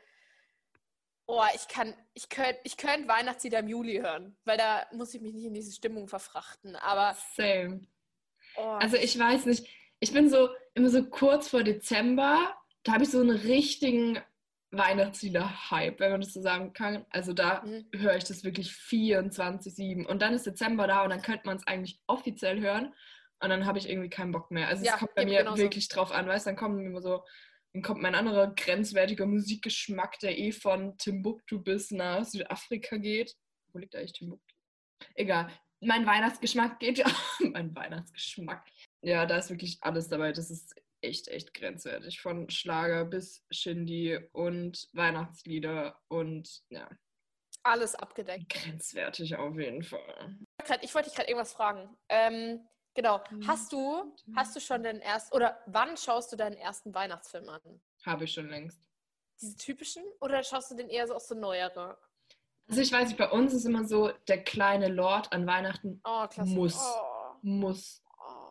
oh, 1.26 1.42
ich 1.54 1.68
kann, 1.68 1.94
ich 2.14 2.28
könnte 2.28 2.60
ich 2.64 2.76
könnt 2.76 3.08
Weihnachtslieder 3.08 3.60
im 3.60 3.68
Juli 3.68 3.96
hören, 3.96 4.36
weil 4.44 4.56
da 4.56 4.86
muss 4.92 5.14
ich 5.14 5.20
mich 5.20 5.34
nicht 5.34 5.46
in 5.46 5.54
diese 5.54 5.72
Stimmung 5.72 6.08
verfrachten, 6.08 6.76
aber 6.76 7.16
Same. 7.34 7.86
oh, 8.56 8.62
Also 8.62 8.96
ich 8.96 9.18
weiß 9.18 9.46
nicht, 9.46 9.66
ich 10.00 10.12
bin 10.12 10.28
so 10.28 10.50
immer 10.74 10.90
so 10.90 11.04
kurz 11.04 11.48
vor 11.48 11.62
Dezember, 11.62 12.54
da 12.84 12.92
habe 12.92 13.04
ich 13.04 13.10
so 13.10 13.20
einen 13.20 13.30
richtigen 13.36 14.18
Weihnachtslieder-Hype, 14.70 16.00
wenn 16.00 16.12
man 16.12 16.20
das 16.20 16.32
so 16.32 16.40
sagen 16.42 16.72
kann. 16.72 17.04
Also 17.10 17.32
da 17.32 17.62
Mhm. 17.64 17.86
höre 17.94 18.16
ich 18.16 18.24
das 18.24 18.44
wirklich 18.44 18.70
24-7. 18.72 20.04
Und 20.06 20.20
dann 20.22 20.34
ist 20.34 20.46
Dezember 20.46 20.86
da 20.86 21.02
und 21.04 21.10
dann 21.10 21.22
könnte 21.22 21.46
man 21.46 21.56
es 21.56 21.66
eigentlich 21.66 22.00
offiziell 22.06 22.60
hören. 22.60 22.94
Und 23.40 23.50
dann 23.50 23.66
habe 23.66 23.78
ich 23.78 23.88
irgendwie 23.88 24.10
keinen 24.10 24.32
Bock 24.32 24.50
mehr. 24.50 24.68
Also 24.68 24.84
Ja, 24.84 24.94
es 24.94 24.98
kommt 24.98 25.14
bei 25.14 25.24
mir 25.24 25.38
genauso. 25.40 25.58
wirklich 25.62 25.88
drauf 25.88 26.12
an, 26.12 26.26
weißt 26.26 26.46
du, 26.46 26.50
dann 26.50 26.56
kommen 26.56 26.84
immer 26.84 27.00
so, 27.02 27.24
dann 27.72 27.82
kommt 27.82 28.00
mein 28.02 28.14
anderer 28.14 28.54
grenzwertiger 28.54 29.26
Musikgeschmack, 29.26 30.18
der 30.20 30.38
eh 30.38 30.52
von 30.52 30.96
Timbuktu 30.98 31.60
bis 31.60 31.90
nach 31.90 32.24
Südafrika 32.24 32.96
geht. 32.96 33.34
Wo 33.72 33.78
liegt 33.78 33.94
eigentlich 33.96 34.12
Timbuktu? 34.12 34.54
Egal. 35.14 35.50
Mein 35.80 36.06
Weihnachtsgeschmack 36.06 36.78
geht 36.80 36.98
ja. 36.98 37.06
mein 37.52 37.74
Weihnachtsgeschmack. 37.74 38.66
Ja, 39.02 39.26
da 39.26 39.38
ist 39.38 39.50
wirklich 39.50 39.78
alles 39.82 40.08
dabei. 40.08 40.32
Das 40.32 40.50
ist 40.50 40.74
echt, 41.04 41.28
echt 41.28 41.54
grenzwertig. 41.54 42.20
Von 42.20 42.48
Schlager 42.50 43.04
bis 43.04 43.44
Shindy 43.50 44.18
und 44.32 44.88
Weihnachtslieder 44.92 46.00
und 46.08 46.62
ja, 46.70 46.88
alles 47.62 47.94
abgedeckt. 47.94 48.48
grenzwertig 48.50 49.36
auf 49.36 49.56
jeden 49.58 49.82
Fall. 49.82 50.36
Ich 50.82 50.94
wollte 50.94 51.08
dich 51.08 51.16
gerade 51.16 51.28
irgendwas 51.28 51.52
fragen. 51.52 51.96
Ähm, 52.08 52.66
genau, 52.94 53.22
Mhm. 53.30 53.46
hast 53.46 53.72
du, 53.72 54.14
hast 54.36 54.54
du 54.56 54.60
schon 54.60 54.82
den 54.82 55.00
ersten, 55.00 55.34
oder 55.34 55.62
wann 55.66 55.96
schaust 55.96 56.32
du 56.32 56.36
deinen 56.36 56.56
ersten 56.56 56.94
Weihnachtsfilm 56.94 57.48
an? 57.48 57.80
Habe 58.04 58.24
ich 58.24 58.32
schon 58.32 58.48
längst. 58.48 58.80
Diese 59.40 59.56
typischen? 59.56 60.04
Oder 60.20 60.42
schaust 60.42 60.70
du 60.70 60.76
den 60.76 60.88
eher 60.88 61.06
so 61.06 61.14
aus 61.14 61.26
so 61.28 61.34
neuere? 61.34 61.98
Also 62.68 62.80
ich 62.80 62.92
weiß 62.92 63.08
nicht, 63.08 63.18
bei 63.18 63.30
uns 63.30 63.52
ist 63.52 63.64
immer 63.66 63.84
so, 63.84 64.10
der 64.28 64.42
kleine 64.44 64.88
Lord 64.88 65.32
an 65.32 65.46
Weihnachten 65.46 66.00
Oh. 66.04 66.26
Muss. 66.36 66.78
Oh, 66.78 67.34
muss. 67.42 68.03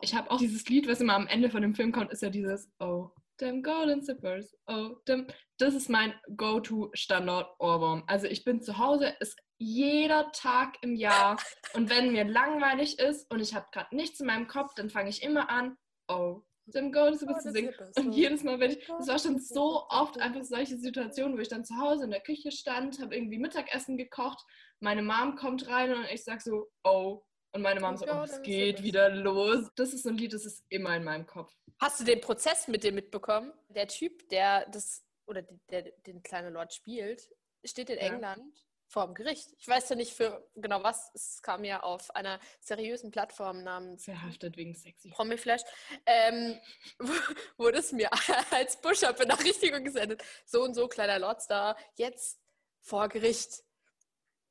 Ich 0.04 0.14
habe 0.14 0.30
auch 0.30 0.36
dieses 0.36 0.68
Lied, 0.68 0.86
was 0.86 1.00
immer 1.00 1.14
am 1.14 1.26
Ende 1.26 1.48
von 1.48 1.62
dem 1.62 1.74
Film 1.74 1.90
kommt, 1.90 2.12
ist 2.12 2.20
ja 2.20 2.28
dieses 2.28 2.70
Oh, 2.78 3.08
them 3.38 3.62
golden 3.62 4.02
zippers, 4.02 4.54
oh, 4.66 4.96
them. 5.06 5.26
Das 5.56 5.74
ist 5.74 5.88
mein 5.88 6.12
Go-To-Standard-Ohrwurm. 6.36 8.04
Also 8.06 8.26
ich 8.26 8.44
bin 8.44 8.60
zu 8.60 8.76
Hause, 8.76 9.14
ist 9.20 9.40
jeder 9.56 10.30
Tag 10.32 10.76
im 10.82 10.94
Jahr 10.94 11.38
und 11.72 11.88
wenn 11.88 12.12
mir 12.12 12.24
langweilig 12.24 12.98
ist 12.98 13.30
und 13.32 13.40
ich 13.40 13.54
habe 13.54 13.66
gerade 13.72 13.96
nichts 13.96 14.20
in 14.20 14.26
meinem 14.26 14.46
Kopf, 14.46 14.74
dann 14.74 14.90
fange 14.90 15.08
ich 15.08 15.22
immer 15.22 15.48
an, 15.48 15.74
Oh, 16.06 16.42
them 16.70 16.92
golden 16.92 17.18
zippers 17.18 17.42
zu 17.42 17.52
singen. 17.52 17.72
Und 17.96 18.12
jedes 18.12 18.44
Mal, 18.44 18.60
wenn 18.60 18.72
ich, 18.72 18.86
es 19.00 19.08
war 19.08 19.18
schon 19.18 19.38
so 19.38 19.86
oft 19.88 20.20
einfach 20.20 20.44
solche 20.44 20.76
Situationen, 20.76 21.38
wo 21.38 21.40
ich 21.40 21.48
dann 21.48 21.64
zu 21.64 21.78
Hause 21.78 22.04
in 22.04 22.10
der 22.10 22.20
Küche 22.20 22.52
stand, 22.52 23.00
habe 23.00 23.16
irgendwie 23.16 23.38
Mittagessen 23.38 23.96
gekocht, 23.96 24.44
meine 24.80 25.02
Mom 25.02 25.36
kommt 25.36 25.66
rein 25.66 25.94
und 25.94 26.04
ich 26.12 26.24
sag 26.24 26.42
so, 26.42 26.68
oh. 26.84 27.22
Und 27.54 27.62
meine 27.62 27.78
Mom 27.80 27.96
so, 27.96 28.04
oh, 28.06 28.24
es 28.24 28.42
geht 28.42 28.82
wieder 28.82 29.08
los. 29.10 29.70
Das 29.76 29.92
ist 29.92 30.02
so 30.02 30.08
ein 30.08 30.18
Lied, 30.18 30.32
das 30.32 30.44
ist 30.44 30.64
immer 30.70 30.96
in 30.96 31.04
meinem 31.04 31.24
Kopf. 31.24 31.52
Hast 31.78 32.00
du 32.00 32.04
den 32.04 32.20
Prozess 32.20 32.66
mit 32.66 32.82
dem 32.82 32.96
mitbekommen? 32.96 33.52
Der 33.68 33.86
Typ, 33.86 34.28
der 34.28 34.68
das, 34.70 35.04
oder 35.26 35.42
der, 35.42 35.82
der 35.82 35.92
den 36.04 36.22
kleinen 36.24 36.52
Lord 36.52 36.74
spielt, 36.74 37.30
steht 37.64 37.90
in 37.90 37.98
Ja. 37.98 38.12
England 38.12 38.42
vor 38.88 39.06
dem 39.06 39.14
Gericht. 39.14 39.48
Ich 39.58 39.68
weiß 39.68 39.88
ja 39.88 39.96
nicht 39.96 40.14
für 40.14 40.48
genau 40.56 40.82
was. 40.82 41.12
Es 41.14 41.42
kam 41.42 41.64
ja 41.64 41.82
auf 41.82 42.14
einer 42.14 42.40
seriösen 42.60 43.10
Plattform 43.12 43.62
namens 43.62 44.04
Verhaftet 44.04 44.56
wegen 44.56 44.74
sexy. 44.74 45.10
Promiflash, 45.10 45.62
ähm, 46.06 46.58
wurde 47.56 47.78
es 47.78 47.92
mir 47.92 48.10
als 48.50 48.80
Push-Up-Benachrichtigung 48.80 49.84
gesendet. 49.84 50.22
So 50.44 50.62
und 50.62 50.74
so, 50.74 50.88
kleiner 50.88 51.20
Lordstar, 51.20 51.76
jetzt 51.94 52.40
vor 52.82 53.08
Gericht. 53.08 53.63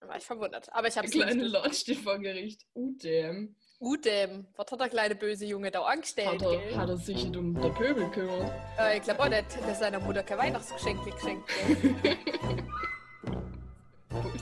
War 0.07 0.17
ich 0.17 0.23
verwundert. 0.25 0.71
Aber 0.73 0.87
ich 0.87 0.97
habe 0.97 1.07
es 1.07 1.13
kleine 1.13 1.35
nicht. 1.43 1.51
Lord 1.51 1.75
steht 1.75 1.99
vor 1.99 2.19
Gericht. 2.19 2.61
Damn. 2.75 3.55
Udem, 3.79 4.47
was 4.55 4.71
hat 4.71 4.79
der 4.79 4.89
kleine 4.89 5.15
böse 5.15 5.45
Junge 5.45 5.69
da 5.71 5.81
angestellt? 5.81 6.29
Hat 6.29 6.41
er, 6.41 6.57
gell? 6.57 6.75
hat 6.77 6.89
er 6.89 6.97
sich 6.97 7.25
um 7.35 7.53
der 7.59 7.69
Pöbel 7.69 8.09
kümmert. 8.11 8.51
Äh, 8.79 8.97
ich 8.97 9.03
glaube 9.03 9.21
auch 9.23 9.29
nicht, 9.29 9.45
dass 9.67 9.79
seiner 9.79 9.99
Mutter 9.99 10.23
kein 10.23 10.37
Weihnachtsgeschenk 10.37 11.03
geschenkt? 11.03 11.49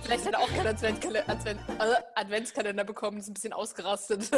Vielleicht 0.03 0.25
hat 0.25 0.33
er 0.33 0.39
auch 0.41 0.49
keinen 0.49 0.67
Adventkale- 0.75 1.27
Advent 1.27 1.59
äh, 1.79 1.95
Adventskalender 2.15 2.83
bekommen, 2.83 3.17
ist 3.17 3.29
ein 3.29 3.33
bisschen 3.33 3.53
ausgerastet. 3.53 4.29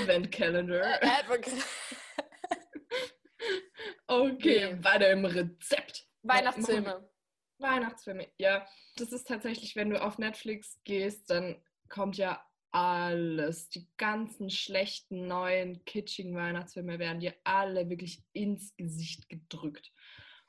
Advent 0.00 0.30
Calendar. 0.32 0.86
Advent 1.02 1.46
Okay, 4.06 4.78
weiter 4.80 5.10
im 5.10 5.24
Rezept. 5.24 6.06
Weihnachtsfilme. 6.22 7.08
Weihnachtsfilme, 7.64 8.28
ja. 8.38 8.66
Das 8.96 9.10
ist 9.12 9.26
tatsächlich, 9.26 9.74
wenn 9.76 9.90
du 9.90 10.00
auf 10.02 10.18
Netflix 10.18 10.78
gehst, 10.84 11.28
dann 11.30 11.60
kommt 11.88 12.16
ja 12.16 12.44
alles. 12.70 13.68
Die 13.70 13.88
ganzen 13.96 14.50
schlechten, 14.50 15.26
neuen, 15.26 15.84
kitschigen 15.84 16.34
Weihnachtsfilme 16.36 16.98
werden 16.98 17.20
dir 17.20 17.34
alle 17.44 17.88
wirklich 17.88 18.22
ins 18.32 18.74
Gesicht 18.76 19.28
gedrückt. 19.28 19.92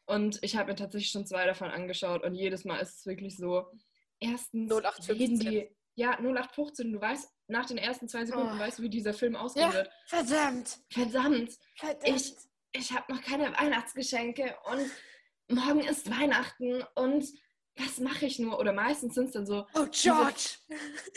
Und 0.06 0.40
ich 0.44 0.56
habe 0.56 0.70
mir 0.72 0.76
tatsächlich 0.76 1.12
schon 1.12 1.26
zwei 1.26 1.46
davon 1.46 1.72
angeschaut 1.72 2.24
und 2.24 2.36
jedes 2.36 2.64
Mal 2.66 2.78
ist 2.80 3.00
es 3.00 3.06
wirklich 3.06 3.38
so, 3.38 3.66
erstens 4.20 4.72
0815. 4.72 5.16
reden 5.18 5.40
die, 5.40 5.70
ja, 5.96 6.12
0815, 6.20 6.92
du 6.94 7.02
weißt, 7.02 7.32
nach 7.48 7.66
den 7.66 7.78
ersten 7.78 8.08
zwei 8.08 8.26
Sekunden 8.26 8.56
Oh. 8.56 8.60
weißt 8.60 8.80
du, 8.80 8.84
wie 8.84 8.90
dieser 8.90 9.14
Film 9.14 9.36
ausgehen 9.36 9.68
Ja. 9.70 9.74
wird. 9.74 9.90
Verdammt! 10.08 10.80
Verdammt, 10.92 11.54
Verdammt! 11.76 12.08
Ich- 12.22 12.36
ich 12.78 12.92
habe 12.92 13.12
noch 13.14 13.22
keine 13.22 13.52
Weihnachtsgeschenke 13.58 14.56
und 14.66 14.86
morgen 15.50 15.82
ist 15.82 16.10
Weihnachten 16.10 16.84
und 16.96 17.26
was 17.78 18.00
mache 18.00 18.26
ich 18.26 18.40
nur? 18.40 18.58
Oder 18.60 18.72
meistens 18.72 19.16
sind 19.16 19.26
es 19.26 19.32
dann 19.34 19.46
so, 19.46 19.68
oh, 19.74 19.86
George! 19.92 20.56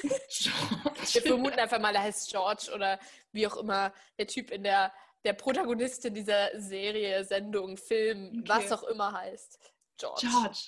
Wir 0.02 0.10
George. 0.28 1.20
vermuten 1.26 1.58
einfach 1.58 1.78
mal, 1.80 1.94
er 1.94 2.02
heißt 2.02 2.30
George 2.30 2.70
oder 2.74 2.98
wie 3.32 3.46
auch 3.46 3.56
immer 3.58 3.92
der 4.18 4.26
Typ 4.26 4.50
in 4.50 4.64
der, 4.64 4.92
der 5.24 5.34
Protagonistin 5.34 6.14
dieser 6.14 6.48
Serie, 6.60 7.24
Sendung, 7.24 7.76
Film, 7.76 8.40
Okay. 8.40 8.48
was 8.48 8.72
auch 8.72 8.82
immer 8.84 9.12
heißt. 9.12 9.58
George. 9.98 10.26
George. 10.28 10.58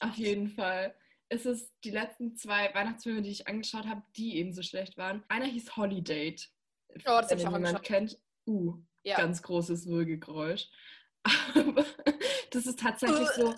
Auf 0.00 0.16
jeden 0.16 0.48
Fall. 0.50 0.94
Es 1.28 1.44
ist 1.44 1.72
die 1.84 1.90
letzten 1.90 2.36
zwei 2.36 2.72
Weihnachtsfilme, 2.74 3.20
die 3.22 3.30
ich 3.30 3.46
angeschaut 3.48 3.86
habe, 3.86 4.02
die 4.16 4.36
eben 4.36 4.52
so 4.52 4.62
schlecht 4.62 4.96
waren. 4.96 5.24
Einer 5.28 5.46
hieß 5.46 5.76
Holiday. 5.76 6.36
Oh, 6.90 7.20
das 7.20 7.30
hab 7.30 7.30
Wenn 7.30 7.38
ich 7.38 7.42
ihn 7.44 7.48
auch 7.48 7.52
jemand 7.52 7.66
angeschaut. 7.76 7.82
kennt. 7.82 8.18
Uh, 8.46 8.74
Ja. 9.02 9.16
ganz 9.16 9.42
großes 9.42 9.86
Würgegeräusch. 9.86 10.68
Aber 11.54 11.84
das 12.50 12.66
ist 12.66 12.80
tatsächlich 12.80 13.28
so, 13.30 13.54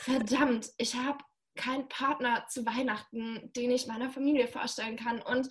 verdammt, 0.00 0.70
ich 0.78 0.94
habe 0.94 1.18
keinen 1.56 1.88
Partner 1.88 2.46
zu 2.48 2.64
Weihnachten, 2.64 3.52
den 3.52 3.70
ich 3.70 3.86
meiner 3.86 4.10
Familie 4.10 4.48
vorstellen 4.48 4.96
kann. 4.96 5.20
Und 5.22 5.48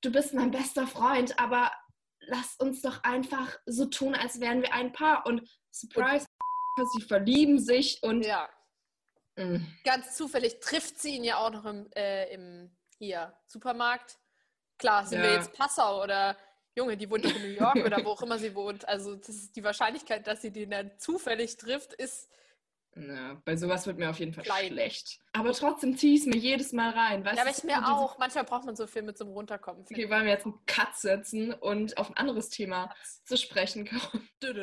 du 0.00 0.10
bist 0.10 0.34
mein 0.34 0.50
bester 0.50 0.86
Freund, 0.86 1.38
aber 1.38 1.70
lass 2.20 2.56
uns 2.56 2.82
doch 2.82 3.02
einfach 3.04 3.56
so 3.66 3.86
tun, 3.86 4.14
als 4.14 4.40
wären 4.40 4.62
wir 4.62 4.74
ein 4.74 4.92
Paar. 4.92 5.26
Und 5.26 5.48
surprise, 5.70 6.26
sie 6.94 7.02
verlieben 7.02 7.58
sich 7.58 8.02
und 8.02 8.24
Ja, 8.24 8.48
Mm, 9.38 9.58
ganz 9.84 10.16
zufällig 10.16 10.58
trifft 10.58 10.98
sie 11.00 11.14
ihn 11.14 11.22
ja 11.22 11.36
auch 11.38 11.50
noch 11.50 11.64
im, 11.64 11.88
äh, 11.94 12.32
im 12.34 12.76
hier, 12.98 13.38
Supermarkt. 13.46 14.18
Klar, 14.78 15.06
sind 15.06 15.22
wir 15.22 15.28
Ja. 15.28 15.34
jetzt 15.36 15.52
Passau 15.52 16.02
oder 16.02 16.36
Junge, 16.78 16.96
die 16.96 17.10
wohnt 17.10 17.24
in 17.24 17.42
New 17.42 17.48
York 17.58 17.76
oder 17.76 18.04
wo 18.04 18.10
auch 18.10 18.22
immer 18.22 18.38
sie 18.38 18.54
wohnt. 18.54 18.86
Also 18.88 19.16
das 19.16 19.50
die 19.52 19.62
Wahrscheinlichkeit, 19.64 20.26
dass 20.26 20.40
sie 20.42 20.50
den 20.52 20.70
dann 20.70 20.90
zufällig 20.98 21.56
trifft, 21.56 21.92
ist 21.92 22.28
Ja, 22.96 23.40
bei 23.44 23.56
sowas 23.56 23.86
wird 23.86 23.98
mir 23.98 24.08
auf 24.10 24.18
jeden 24.18 24.32
Fall 24.32 24.44
Klein. 24.44 24.68
schlecht. 24.72 25.20
Aber 25.32 25.52
trotzdem 25.52 25.96
ziehe 25.96 26.14
ich 26.14 26.20
es 26.20 26.26
mir 26.26 26.36
jedes 26.36 26.72
Mal 26.72 26.90
rein. 26.90 27.24
Weißt 27.24 27.36
Ja, 27.36 27.42
aber 27.42 27.50
ich 27.50 27.62
mir 27.64 27.76
diese- 27.78 27.92
auch. 27.92 28.16
Manchmal 28.18 28.44
braucht 28.44 28.64
man 28.64 28.76
so 28.76 28.86
viel 28.86 29.02
mit 29.02 29.18
so 29.18 29.24
einem 29.24 29.34
Runterkommen. 29.34 29.82
Okay, 29.82 30.08
wollen 30.08 30.24
wir 30.24 30.32
jetzt 30.32 30.46
einen 30.46 30.64
Cut 30.66 30.94
setzen 30.96 31.52
und 31.52 31.98
auf 31.98 32.08
ein 32.10 32.16
anderes 32.16 32.48
Thema 32.48 32.94
zu 33.24 33.36
sprechen 33.36 33.86
kommen. 33.88 34.28
This 34.40 34.54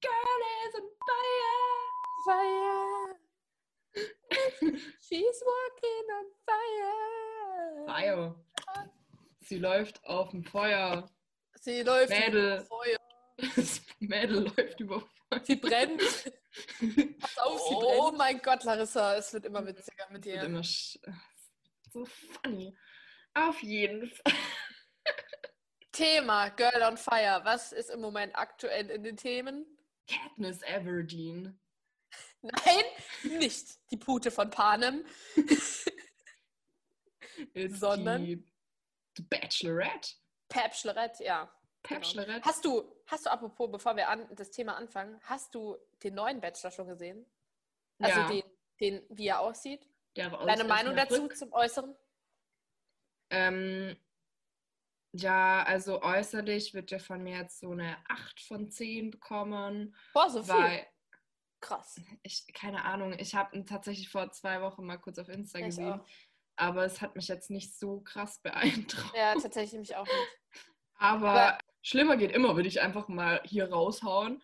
girl 0.00 0.40
is 0.66 0.74
on 0.80 0.88
fire. 1.06 1.64
Fire. 2.26 3.14
She's 5.00 5.38
walking 5.52 6.06
on 6.18 6.26
fire. 6.46 7.86
Fire. 7.86 8.34
Sie 9.46 9.58
läuft 9.58 10.02
auf 10.04 10.30
dem 10.30 10.42
Feuer. 10.42 11.08
Sie 11.60 11.82
läuft 11.82 12.10
Mädel. 12.10 12.56
über 12.56 12.64
Feuer. 12.64 12.98
Das 13.54 13.80
Mädel 14.00 14.44
läuft 14.56 14.80
über 14.80 15.00
Feuer. 15.00 15.40
Sie 15.44 15.56
brennt. 15.56 16.00
Pass 17.20 17.38
auf, 17.38 17.60
sie 17.68 17.74
Oh 17.74 18.02
brennt. 18.06 18.18
mein 18.18 18.42
Gott, 18.42 18.64
Larissa, 18.64 19.14
es 19.16 19.32
wird 19.32 19.44
immer 19.44 19.64
witziger 19.64 20.08
mit 20.10 20.24
dir. 20.24 20.42
immer 20.42 20.62
so 20.64 22.04
funny. 22.04 22.76
Auf 23.34 23.62
jeden 23.62 24.10
Fall. 24.10 24.32
Thema 25.92 26.48
Girl 26.50 26.82
on 26.82 26.96
Fire. 26.96 27.40
Was 27.44 27.72
ist 27.72 27.90
im 27.90 28.00
Moment 28.00 28.34
aktuell 28.36 28.90
in 28.90 29.02
den 29.04 29.16
Themen? 29.16 29.64
Katniss 30.08 30.62
Everdeen. 30.62 31.58
Nein, 32.42 32.84
nicht 33.38 33.66
die 33.90 33.96
Pute 33.96 34.30
von 34.30 34.50
Panem. 34.50 35.04
Sondern? 37.68 38.24
die, 38.24 38.44
die 39.18 39.22
Bachelorette. 39.22 40.14
Bachelorette, 40.48 41.24
ja. 41.24 41.52
Genau. 41.82 42.00
Bachelorette. 42.00 42.44
Hast 42.44 42.64
du, 42.64 43.02
hast 43.06 43.26
du 43.26 43.30
apropos, 43.30 43.70
bevor 43.70 43.96
wir 43.96 44.08
an 44.08 44.28
das 44.34 44.50
Thema 44.50 44.76
anfangen, 44.76 45.20
hast 45.22 45.54
du 45.54 45.76
den 46.02 46.14
neuen 46.14 46.40
Bachelor 46.40 46.70
schon 46.70 46.88
gesehen? 46.88 47.26
Also 47.98 48.20
ja, 48.20 48.28
den, 48.28 48.42
den, 48.80 49.06
wie 49.08 49.28
er 49.28 49.40
aussieht? 49.40 49.88
der 50.16 50.38
aus 50.38 50.46
Deine 50.46 50.64
Meinung 50.64 50.96
dazu 50.96 51.28
zum 51.28 51.52
Äußeren? 51.52 51.94
Ähm, 53.30 53.96
ja, 55.12 55.62
also 55.64 56.02
äußerlich 56.02 56.74
wird 56.74 56.92
er 56.92 57.00
von 57.00 57.22
mir 57.22 57.38
jetzt 57.38 57.60
so 57.60 57.70
eine 57.70 57.96
8 58.08 58.40
von 58.40 58.70
10 58.70 59.10
bekommen, 59.10 59.94
Boah, 60.12 60.30
so 60.30 60.42
viel. 60.42 60.86
Krass. 61.60 62.00
ich, 62.22 62.46
keine 62.52 62.84
Ahnung, 62.84 63.14
ich 63.18 63.34
habe 63.34 63.56
ihn 63.56 63.66
tatsächlich 63.66 64.10
vor 64.10 64.30
zwei 64.30 64.60
Wochen 64.60 64.84
mal 64.84 64.98
kurz 64.98 65.18
auf 65.18 65.28
Insta 65.28 65.58
Ich 65.58 65.66
gesehen, 65.66 66.00
auch. 66.00 66.06
Aber 66.56 66.84
es 66.84 67.00
hat 67.00 67.16
mich 67.16 67.28
jetzt 67.28 67.50
nicht 67.50 67.78
so 67.78 68.00
krass 68.00 68.38
beeindruckt. 68.42 69.16
Ja, 69.16 69.34
tatsächlich 69.34 69.78
mich 69.78 69.96
auch 69.96 70.06
nicht. 70.06 70.64
Aber, 70.98 71.30
Aber- 71.30 71.58
schlimmer 71.82 72.16
geht 72.16 72.32
immer, 72.32 72.56
würde 72.56 72.68
ich 72.68 72.80
einfach 72.80 73.08
mal 73.08 73.40
hier 73.44 73.70
raushauen. 73.70 74.42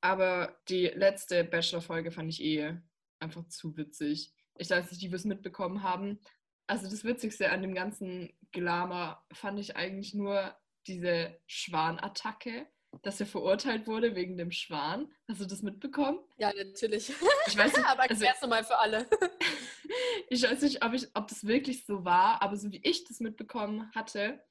Aber 0.00 0.56
die 0.68 0.86
letzte 0.86 1.42
Bachelor-Folge 1.44 2.12
fand 2.12 2.28
ich 2.30 2.42
eh 2.42 2.76
einfach 3.20 3.46
zu 3.48 3.76
witzig. 3.76 4.32
Ich 4.56 4.70
weiß 4.70 4.90
nicht, 4.90 5.02
die 5.02 5.10
wir 5.10 5.16
es 5.16 5.24
mitbekommen 5.24 5.82
haben. 5.82 6.20
Also 6.68 6.88
das 6.88 7.02
Witzigste 7.04 7.50
an 7.50 7.62
dem 7.62 7.74
ganzen 7.74 8.32
Gelamer 8.52 9.24
fand 9.32 9.58
ich 9.58 9.76
eigentlich 9.76 10.14
nur 10.14 10.56
diese 10.86 11.40
Schwanattacke, 11.46 12.66
dass 13.02 13.20
er 13.20 13.26
verurteilt 13.26 13.86
wurde 13.86 14.14
wegen 14.14 14.36
dem 14.36 14.50
Schwan. 14.50 15.12
Hast 15.28 15.40
du 15.40 15.46
das 15.46 15.62
mitbekommen? 15.62 16.20
Ja, 16.38 16.52
natürlich. 16.52 17.12
Ich 17.46 17.56
weiß 17.56 17.76
nicht, 17.76 17.86
Aber 17.86 18.08
also, 18.08 18.24
nochmal 18.42 18.64
für 18.64 18.78
alle. 18.78 19.08
ich 20.30 20.42
weiß 20.42 20.62
nicht, 20.62 20.84
ob, 20.84 20.94
ich, 20.94 21.06
ob 21.14 21.28
das 21.28 21.46
wirklich 21.46 21.84
so 21.84 22.04
war, 22.04 22.42
aber 22.42 22.56
so 22.56 22.70
wie 22.72 22.80
ich 22.82 23.04
das 23.04 23.20
mitbekommen 23.20 23.90
hatte, 23.94 24.42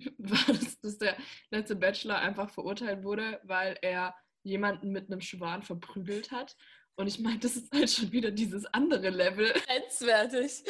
war 0.18 0.54
das, 0.54 0.80
dass 0.80 0.98
der 0.98 1.16
letzte 1.50 1.76
Bachelor 1.76 2.18
einfach 2.18 2.50
verurteilt 2.50 3.04
wurde, 3.04 3.40
weil 3.44 3.78
er 3.82 4.14
jemanden 4.42 4.90
mit 4.90 5.10
einem 5.10 5.20
Schwan 5.20 5.62
verprügelt 5.62 6.30
hat. 6.30 6.56
Und 6.96 7.08
ich 7.08 7.18
meine, 7.18 7.38
das 7.38 7.56
ist 7.56 7.72
halt 7.72 7.90
schon 7.90 8.12
wieder 8.12 8.30
dieses 8.30 8.66
andere 8.66 9.10
Level, 9.10 9.52
Grenzwertig. 9.66 10.62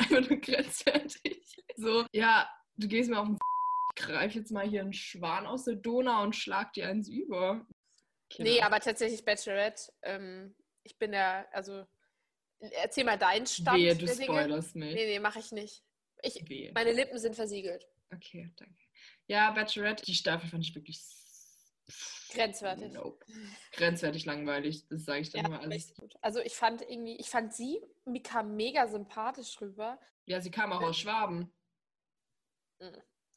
einfach 0.00 0.28
nur 0.28 0.38
grenzwertig. 0.38 1.40
So, 1.76 2.04
ja, 2.12 2.48
du 2.76 2.88
gehst 2.88 3.10
mir 3.10 3.20
auf 3.20 3.28
den 3.28 3.38
ich 3.94 4.04
greif 4.04 4.34
jetzt 4.34 4.50
mal 4.50 4.68
hier 4.68 4.80
einen 4.80 4.92
Schwan 4.92 5.46
aus 5.46 5.64
der 5.64 5.76
Donau 5.76 6.22
und 6.22 6.36
schlag 6.36 6.72
dir 6.72 6.88
eins 6.88 7.08
über. 7.08 7.66
Keine 8.34 8.50
Nee, 8.50 8.60
aber 8.62 8.80
tatsächlich 8.80 9.24
Bachelorette. 9.24 9.92
Ähm, 10.02 10.54
ich 10.82 10.98
bin 10.98 11.12
ja, 11.12 11.46
also, 11.52 11.86
erzähl 12.58 13.04
mal 13.04 13.18
deinen 13.18 13.46
Stand 13.46 13.78
Wehe, 13.78 13.94
du 13.94 14.08
spoilerst 14.08 14.74
mich. 14.74 14.94
Nee, 14.94 15.06
nee, 15.06 15.20
mache 15.20 15.38
ich 15.38 15.52
nicht. 15.52 15.84
Ich, 16.22 16.48
Wehe. 16.48 16.72
meine 16.74 16.92
Lippen 16.92 17.18
sind 17.18 17.34
versiegelt. 17.34 17.86
Okay, 18.12 18.52
danke. 18.56 18.84
Ja, 19.26 19.50
Bachelorette, 19.50 20.04
die 20.04 20.14
Staffel 20.14 20.48
fand 20.48 20.64
ich 20.64 20.74
wirklich 20.74 21.00
Grenzwertig. 22.30 22.92
Nope. 22.92 23.26
Grenzwertig 23.72 24.24
langweilig, 24.24 24.86
das 24.88 25.04
sage 25.04 25.20
ich 25.20 25.30
dann 25.30 25.42
Ja, 25.42 25.48
nur 25.48 25.60
alles. 25.60 25.94
Also 26.20 26.40
ich 26.40 26.54
fand 26.54 26.82
irgendwie, 26.82 27.16
ich 27.16 27.28
fand 27.28 27.52
sie, 27.52 27.80
mir 28.04 28.22
kam 28.22 28.56
mega 28.56 28.88
sympathisch 28.88 29.60
rüber. 29.60 30.00
Ja, 30.26 30.40
sie 30.40 30.50
kam 30.50 30.72
auch 30.72 30.80
aus 30.80 30.98
Schwaben. 30.98 31.52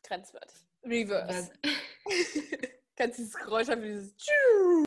Grenzwertig. 0.07 0.57
Reverse. 0.83 1.51
Kannst 2.95 3.17
dieses 3.19 3.33
Geräusch 3.33 3.67
haben, 3.67 3.81
wie 3.83 3.87
dieses 3.89 4.15
Tschu. 4.15 4.83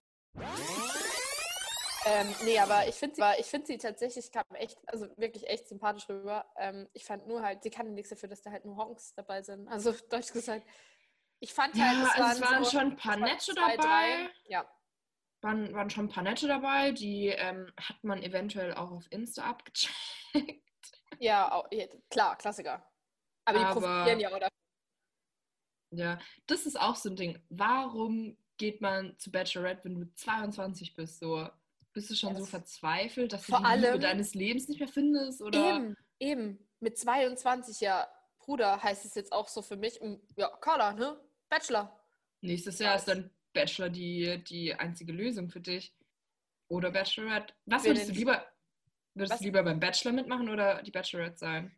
ähm, 2.06 2.34
nee, 2.44 2.58
aber 2.58 2.86
ich 2.88 2.94
finde 2.94 3.16
sie, 3.16 3.22
ich 3.40 3.46
find 3.46 3.66
sie 3.66 3.76
tatsächlich, 3.78 4.30
kam 4.32 4.44
echt, 4.54 4.78
also 4.86 5.08
wirklich 5.16 5.46
echt 5.48 5.68
sympathisch 5.68 6.08
rüber. 6.08 6.46
Ähm, 6.56 6.88
ich 6.94 7.04
fand 7.04 7.26
nur 7.26 7.42
halt, 7.42 7.62
sie 7.62 7.70
kann 7.70 7.92
nichts 7.94 8.10
dafür, 8.10 8.28
dass 8.28 8.40
da 8.42 8.50
halt 8.50 8.64
nur 8.64 8.76
Honks 8.76 9.14
dabei 9.14 9.42
sind. 9.42 9.68
Also 9.68 9.92
deutsch 10.10 10.32
gesagt. 10.32 10.66
Ich 11.40 11.52
fand 11.52 11.76
ja 11.76 11.84
halt, 11.86 11.98
also 12.20 12.42
es 12.44 12.50
waren 12.50 12.64
so, 12.64 12.70
schon 12.70 12.80
ein 12.80 12.96
paar 12.96 13.14
es 13.14 13.20
waren 13.20 13.30
Nette 13.30 13.52
zwei, 13.54 13.76
dabei. 13.76 13.82
drei. 14.24 14.30
Ja, 14.46 14.70
Waren, 15.42 15.74
waren 15.74 15.90
schon 15.90 16.06
ein 16.06 16.08
paar 16.08 16.22
Nette 16.24 16.48
dabei, 16.48 16.92
die 16.92 17.28
ähm, 17.28 17.72
hat 17.80 18.02
man 18.02 18.22
eventuell 18.22 18.74
auch 18.74 18.90
auf 18.90 19.04
Insta 19.10 19.42
abgecheckt. 19.44 19.94
ja, 21.18 21.52
au- 21.52 21.66
ja, 21.70 21.86
klar, 22.10 22.36
Klassiker. 22.38 22.84
Aber 23.44 23.58
die 23.58 23.64
Aber- 23.64 23.80
profitieren 23.80 24.20
ja 24.20 24.28
auch 24.28 24.38
davon. 24.38 24.57
Ja, 25.90 26.18
das 26.46 26.66
ist 26.66 26.78
auch 26.80 26.96
so 26.96 27.08
ein 27.10 27.16
Ding. 27.16 27.38
Warum 27.48 28.36
geht 28.58 28.80
man 28.80 29.18
zu 29.18 29.30
Bachelorette, 29.30 29.84
wenn 29.84 29.94
du 30.00 30.14
22 30.14 30.94
bist? 30.94 31.18
So, 31.20 31.48
bist 31.92 32.10
du 32.10 32.14
schon 32.14 32.34
Ja, 32.34 32.40
so 32.40 32.44
verzweifelt, 32.46 33.32
dass 33.32 33.46
du 33.46 33.52
Vor 33.52 33.60
die 33.60 33.74
Liebe 33.76 33.88
allem- 33.92 34.00
deines 34.00 34.34
Lebens 34.34 34.68
nicht 34.68 34.80
mehr 34.80 34.88
findest? 34.88 35.40
Oder? 35.42 35.76
Eben, 35.76 35.96
eben. 36.20 36.68
Mit 36.80 36.98
22, 36.98 37.80
ja, 37.80 38.06
Bruder, 38.38 38.82
heißt 38.82 39.04
es 39.04 39.14
jetzt 39.14 39.32
auch 39.32 39.48
so 39.48 39.62
für 39.62 39.76
mich. 39.76 40.00
mm, 40.00 40.14
Ja, 40.36 40.48
Carla, 40.60 40.92
ne? 40.92 41.18
Bachelor. 41.48 41.98
Nächstes 42.40 42.78
Jahr 42.78 42.96
ist 42.96 43.06
dann 43.06 43.30
Bachelor 43.52 43.88
die, 43.90 44.42
die 44.44 44.74
einzige 44.74 45.12
Lösung 45.12 45.48
für 45.50 45.60
dich. 45.60 45.94
Oder 46.68 46.90
Bachelorette. 46.90 47.54
Was 47.64 47.84
würdest 47.84 48.10
du 48.10 48.12
lieber? 48.12 48.46
Würdest 49.14 49.32
Was? 49.32 49.38
du 49.40 49.46
lieber 49.46 49.62
beim 49.62 49.80
Bachelor 49.80 50.12
mitmachen 50.12 50.48
oder 50.50 50.82
die 50.82 50.90
Bachelorette 50.90 51.38
sein? 51.38 51.77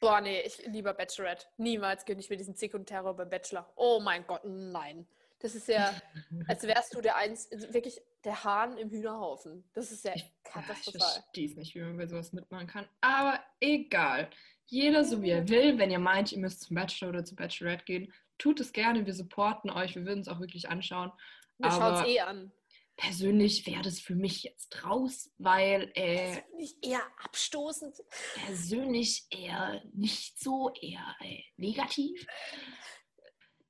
Boah, 0.00 0.20
nee, 0.20 0.40
ich 0.42 0.64
lieber 0.66 0.94
Bachelorette. 0.94 1.46
Niemals 1.56 2.04
gönne 2.04 2.20
ich 2.20 2.30
mir 2.30 2.36
diesen 2.36 2.54
Sekundärroll 2.54 3.14
beim 3.14 3.30
Bachelor. 3.30 3.70
Oh 3.76 4.00
mein 4.00 4.26
Gott, 4.26 4.42
nein. 4.44 5.06
Das 5.40 5.54
ist 5.54 5.68
ja, 5.68 5.92
als 6.48 6.64
wärst 6.64 6.94
du 6.94 7.00
der 7.00 7.16
eins, 7.16 7.48
wirklich 7.50 8.00
der 8.24 8.42
Hahn 8.44 8.76
im 8.76 8.90
Hühnerhaufen. 8.90 9.68
Das 9.72 9.90
ist 9.92 10.04
ja 10.04 10.12
Ich, 10.14 10.22
ja, 10.22 10.26
ich 10.28 10.52
katastrophal. 10.52 11.00
verstehe 11.00 11.46
es 11.46 11.56
nicht, 11.56 11.74
wie 11.74 11.80
man 11.80 11.96
bei 11.96 12.06
sowas 12.06 12.32
mitmachen 12.32 12.66
kann. 12.66 12.88
Aber 13.00 13.40
egal. 13.60 14.28
Jeder 14.66 15.04
so 15.04 15.22
wie 15.22 15.30
er 15.30 15.48
will. 15.48 15.78
Wenn 15.78 15.90
ihr 15.90 15.98
meint, 15.98 16.32
ihr 16.32 16.38
müsst 16.38 16.62
zum 16.62 16.76
Bachelor 16.76 17.08
oder 17.10 17.24
zur 17.24 17.36
Bachelorette 17.36 17.84
gehen, 17.84 18.12
tut 18.36 18.60
es 18.60 18.72
gerne. 18.72 19.06
Wir 19.06 19.14
supporten 19.14 19.70
euch. 19.70 19.94
Wir 19.94 20.04
würden 20.04 20.20
es 20.20 20.28
auch 20.28 20.40
wirklich 20.40 20.68
anschauen. 20.68 21.10
Wir 21.58 21.70
schauen 21.70 21.94
es 21.94 22.06
eh 22.06 22.20
an. 22.20 22.52
Persönlich 22.98 23.64
wäre 23.66 23.82
das 23.82 24.00
für 24.00 24.16
mich 24.16 24.42
jetzt 24.42 24.84
raus, 24.84 25.30
weil 25.38 25.90
äh, 25.94 26.34
Das 26.34 26.44
finde 26.50 26.64
ich 26.64 26.76
eher 26.82 27.02
abstoßend. 27.24 27.96
persönlich 28.34 29.26
eher 29.30 29.80
nicht 29.94 30.38
so, 30.40 30.70
eher 30.74 31.14
äh, 31.20 31.42
negativ. 31.56 32.26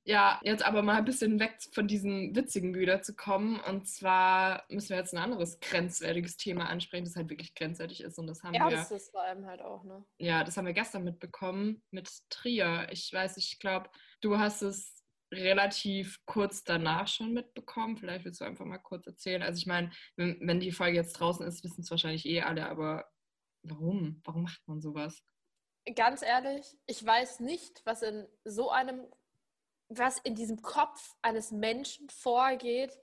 Ja, 0.05 0.39
jetzt 0.43 0.63
aber 0.65 0.81
mal 0.81 0.95
ein 0.95 1.05
bisschen 1.05 1.39
weg 1.39 1.59
von 1.73 1.87
diesem 1.87 2.35
witzigen 2.35 2.73
wieder 2.73 3.03
zu 3.03 3.15
kommen. 3.15 3.59
Und 3.59 3.87
zwar 3.87 4.65
müssen 4.69 4.89
wir 4.89 4.97
jetzt 4.97 5.13
ein 5.13 5.19
anderes 5.19 5.59
grenzwertiges 5.59 6.35
Thema 6.35 6.67
ansprechen, 6.67 7.05
das 7.05 7.15
halt 7.15 7.29
wirklich 7.29 7.53
grenzwertig 7.53 8.01
ist. 8.01 8.17
Und 8.17 8.25
das 8.25 8.41
haben 8.41 8.55
Ja, 8.55 8.67
wir, 8.67 8.77
das 8.77 8.89
ist 8.89 9.11
vor 9.11 9.21
allem 9.21 9.45
halt 9.45 9.61
auch, 9.61 9.83
ne? 9.83 10.03
ja, 10.17 10.43
das 10.43 10.57
haben 10.57 10.65
wir 10.65 10.73
gestern 10.73 11.03
mitbekommen 11.03 11.83
mit 11.91 12.09
Trier. 12.31 12.87
Ich 12.91 13.13
weiß, 13.13 13.37
ich 13.37 13.59
glaube, 13.59 13.91
du 14.21 14.39
hast 14.39 14.63
es 14.63 14.98
relativ 15.31 16.19
kurz 16.25 16.63
danach 16.63 17.07
schon 17.07 17.33
mitbekommen. 17.33 17.97
Vielleicht 17.97 18.25
willst 18.25 18.41
du 18.41 18.45
einfach 18.45 18.65
mal 18.65 18.79
kurz 18.79 19.05
erzählen. 19.07 19.43
Also 19.43 19.57
ich 19.57 19.67
meine, 19.67 19.91
wenn, 20.15 20.59
die 20.59 20.71
Folge 20.71 20.97
jetzt 20.97 21.13
draußen 21.13 21.45
ist, 21.45 21.63
wissen 21.63 21.81
es 21.81 21.91
wahrscheinlich 21.91 22.25
eh 22.25 22.41
alle, 22.41 22.67
aber 22.67 23.09
warum? 23.63 24.21
Warum 24.23 24.43
macht 24.43 24.61
man 24.67 24.81
sowas? 24.81 25.23
Ganz 25.95 26.21
ehrlich, 26.21 26.65
ich 26.87 27.03
weiß 27.03 27.39
nicht, 27.39 27.81
was 27.85 28.01
in 28.01 28.27
so 28.43 28.69
einem, 28.69 29.05
was 29.87 30.19
in 30.19 30.35
diesem 30.35 30.61
Kopf 30.61 31.15
eines 31.21 31.51
Menschen 31.51 32.09
vorgeht, 32.09 32.97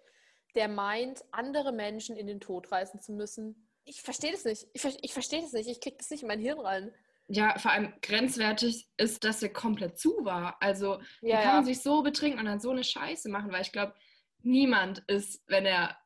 der 0.55 0.69
meint, 0.69 1.25
andere 1.33 1.73
Menschen 1.73 2.17
in 2.17 2.27
den 2.27 2.41
Tod 2.41 2.71
reißen 2.71 3.01
zu 3.01 3.13
müssen. 3.13 3.69
Ich 3.85 4.03
verstehe 4.03 4.33
das 4.33 4.45
nicht. 4.45 4.67
Ich, 4.73 4.85
ich 4.85 5.13
verstehe 5.13 5.43
das 5.43 5.53
nicht. 5.53 5.69
Ich 5.69 5.81
kriege 5.81 5.97
das 5.97 6.11
nicht 6.11 6.23
in 6.23 6.29
mein 6.29 6.41
Hirn 6.41 6.59
rein. 6.59 6.95
Ja, 7.29 7.59
vor 7.59 7.73
allem 7.73 7.93
grenzwertig 8.03 8.89
ist, 8.97 9.25
dass 9.25 9.43
er 9.43 9.53
komplett 9.53 9.99
zu 9.99 10.25
war. 10.25 10.57
Also, 10.61 11.01
wie 11.21 11.31
Ja, 11.31 11.43
kann 11.43 11.57
man 11.57 11.67
ja. 11.67 11.75
sich 11.75 11.83
so 11.83 12.03
betrinken 12.03 12.39
und 12.39 12.47
dann 12.47 12.61
so 12.61 12.71
eine 12.71 12.85
Scheiße 12.85 13.29
machen? 13.29 13.51
Weil 13.51 13.63
ich 13.63 13.73
glaube, 13.73 13.95
niemand 14.43 15.03
ist, 15.09 15.43
wenn 15.49 15.67
er 15.67 15.97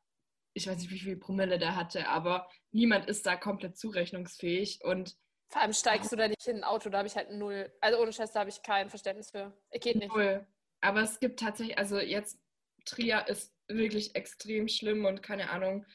ich 0.53 0.67
weiß 0.67 0.77
nicht, 0.79 0.91
wie 0.91 0.99
viel 0.99 1.17
Promille 1.17 1.57
der 1.57 1.75
hatte, 1.75 2.07
aber 2.07 2.49
niemand 2.71 3.07
ist 3.07 3.25
da 3.25 3.35
komplett 3.35 3.77
zurechnungsfähig 3.77 4.83
und 4.83 5.15
vor 5.49 5.61
allem 5.61 5.73
steigst 5.73 6.11
du 6.11 6.15
da 6.15 6.29
nicht 6.29 6.47
in 6.47 6.57
ein 6.57 6.63
Auto, 6.63 6.89
da 6.89 6.99
habe 6.99 7.07
ich 7.07 7.15
halt 7.17 7.31
null. 7.31 7.73
Also 7.81 7.99
ohne 7.99 8.13
Scheiß, 8.13 8.31
da 8.31 8.39
habe 8.39 8.49
ich 8.49 8.61
kein 8.63 8.89
Verständnis 8.89 9.31
für. 9.31 9.53
Geht 9.81 9.97
nicht. 9.97 10.07
Null. 10.07 10.47
Aber 10.79 11.01
es 11.01 11.19
gibt 11.19 11.41
tatsächlich, 11.41 11.77
also 11.77 11.99
jetzt 11.99 12.39
Trier 12.85 13.27
ist 13.27 13.53
wirklich 13.67 14.15
extrem 14.15 14.69
schlimm 14.69 15.05
und 15.05 15.21
keine 15.21 15.49
Ahnung. 15.49 15.85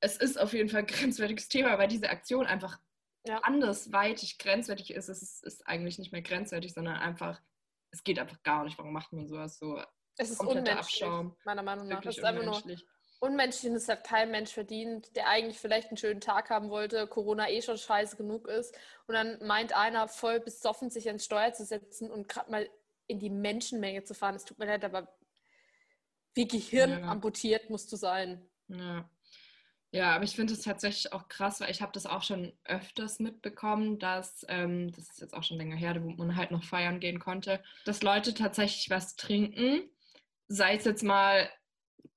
Es 0.00 0.18
ist 0.18 0.38
auf 0.38 0.52
jeden 0.52 0.68
Fall 0.68 0.80
ein 0.80 0.86
grenzwertiges 0.86 1.48
Thema, 1.48 1.78
weil 1.78 1.88
diese 1.88 2.10
Aktion 2.10 2.46
einfach 2.46 2.78
ja. 3.26 3.38
andersweitig 3.38 4.38
grenzwertig 4.38 4.92
ist. 4.92 5.08
Es 5.08 5.22
ist, 5.22 5.44
ist, 5.44 5.66
eigentlich 5.66 5.98
nicht 5.98 6.12
mehr 6.12 6.22
grenzwertig, 6.22 6.74
sondern 6.74 6.96
einfach, 6.96 7.40
es 7.90 8.04
geht 8.04 8.18
einfach 8.18 8.42
gar 8.42 8.64
nicht. 8.64 8.78
Warum 8.78 8.92
macht 8.92 9.12
man 9.12 9.26
sowas 9.26 9.58
so? 9.58 9.80
Es 10.16 10.30
ist 10.30 10.40
unmenschlich, 10.40 10.76
Abschaum. 10.76 11.36
meiner 11.44 11.62
Meinung 11.62 11.88
nach. 11.88 12.00
Das 12.00 12.16
ist 12.16 12.24
einfach 12.24 12.44
nur 12.44 12.62
unmenschlich 13.20 13.70
und 13.70 13.76
es 13.76 13.88
hat 13.88 14.04
kein 14.04 14.30
Mensch 14.30 14.52
verdient, 14.52 15.14
der 15.16 15.28
eigentlich 15.28 15.58
vielleicht 15.58 15.88
einen 15.88 15.96
schönen 15.96 16.20
Tag 16.20 16.50
haben 16.50 16.70
wollte, 16.70 17.06
Corona 17.06 17.48
eh 17.48 17.62
schon 17.62 17.78
scheiße 17.78 18.16
genug 18.16 18.46
ist. 18.48 18.74
Und 19.06 19.14
dann 19.14 19.38
meint 19.46 19.74
einer 19.74 20.08
voll 20.08 20.40
besoffen, 20.40 20.90
sich 20.90 21.06
ans 21.08 21.24
Steuer 21.24 21.52
zu 21.52 21.64
setzen 21.64 22.10
und 22.10 22.28
gerade 22.28 22.50
mal 22.50 22.68
in 23.06 23.18
die 23.18 23.30
Menschenmenge 23.30 24.04
zu 24.04 24.14
fahren. 24.14 24.34
Es 24.34 24.44
tut 24.44 24.58
mir 24.58 24.66
leid, 24.66 24.84
aber 24.84 25.08
wie 26.34 26.46
Gehirn 26.46 26.90
ja. 26.90 27.08
amputiert 27.08 27.70
musst 27.70 27.90
du 27.92 27.96
sein. 27.96 28.48
Ja. 28.68 29.08
Ja, 29.92 30.14
aber 30.14 30.24
ich 30.24 30.34
finde 30.34 30.52
es 30.52 30.62
tatsächlich 30.62 31.12
auch 31.12 31.28
krass, 31.28 31.60
weil 31.60 31.70
ich 31.70 31.80
habe 31.80 31.92
das 31.92 32.06
auch 32.06 32.22
schon 32.22 32.52
öfters 32.64 33.18
mitbekommen, 33.18 33.98
dass, 33.98 34.44
ähm, 34.48 34.90
das 34.92 35.10
ist 35.10 35.20
jetzt 35.20 35.34
auch 35.34 35.44
schon 35.44 35.58
länger 35.58 35.76
her, 35.76 36.02
wo 36.02 36.10
man 36.10 36.36
halt 36.36 36.50
noch 36.50 36.64
feiern 36.64 37.00
gehen 37.00 37.18
konnte, 37.18 37.62
dass 37.84 38.02
Leute 38.02 38.34
tatsächlich 38.34 38.90
was 38.90 39.16
trinken, 39.16 39.88
sei 40.48 40.76
es 40.76 40.84
jetzt 40.84 41.02
mal 41.02 41.48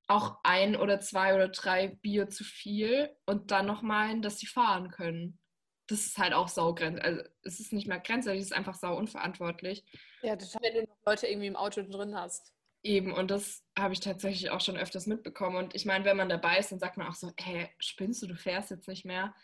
auch 0.07 0.39
ein 0.43 0.75
oder 0.75 0.99
zwei 0.99 1.35
oder 1.35 1.49
drei 1.49 1.87
Bier 1.87 2.29
zu 2.29 2.43
viel 2.43 3.15
und 3.25 3.51
dann 3.51 3.67
noch 3.67 3.83
meinen, 3.83 4.21
dass 4.23 4.39
sie 4.39 4.47
fahren 4.47 4.89
können. 4.89 5.39
Das 5.87 6.05
ist 6.05 6.17
halt 6.17 6.33
auch 6.33 6.47
saugrenzwertig. 6.47 7.05
Also 7.05 7.29
es 7.43 7.59
ist 7.59 7.73
nicht 7.73 7.87
mehr 7.87 7.99
grenzwertig, 7.99 8.41
es 8.41 8.47
ist 8.47 8.57
einfach 8.57 8.75
sau 8.75 8.97
unverantwortlich. 8.97 9.85
Ja, 10.21 10.35
total, 10.35 10.61
wenn 10.63 10.85
du 10.85 10.89
noch 10.89 11.05
Leute 11.05 11.27
irgendwie 11.27 11.47
im 11.47 11.55
Auto 11.55 11.83
drin 11.83 12.15
hast. 12.15 12.53
Eben, 12.81 13.13
und 13.13 13.29
das 13.29 13.65
habe 13.77 13.93
ich 13.93 13.99
tatsächlich 13.99 14.51
auch 14.51 14.61
schon 14.61 14.77
öfters 14.77 15.05
mitbekommen. 15.05 15.57
Und 15.57 15.75
ich 15.75 15.85
meine, 15.85 16.05
wenn 16.05 16.17
man 16.17 16.29
dabei 16.29 16.59
ist, 16.59 16.71
dann 16.71 16.79
sagt 16.79 16.97
man 16.97 17.07
auch 17.07 17.15
so, 17.15 17.31
hey, 17.37 17.69
spinnst 17.79 18.21
du, 18.21 18.27
du 18.27 18.35
fährst 18.35 18.71
jetzt 18.71 18.87
nicht 18.87 19.05
mehr. 19.05 19.35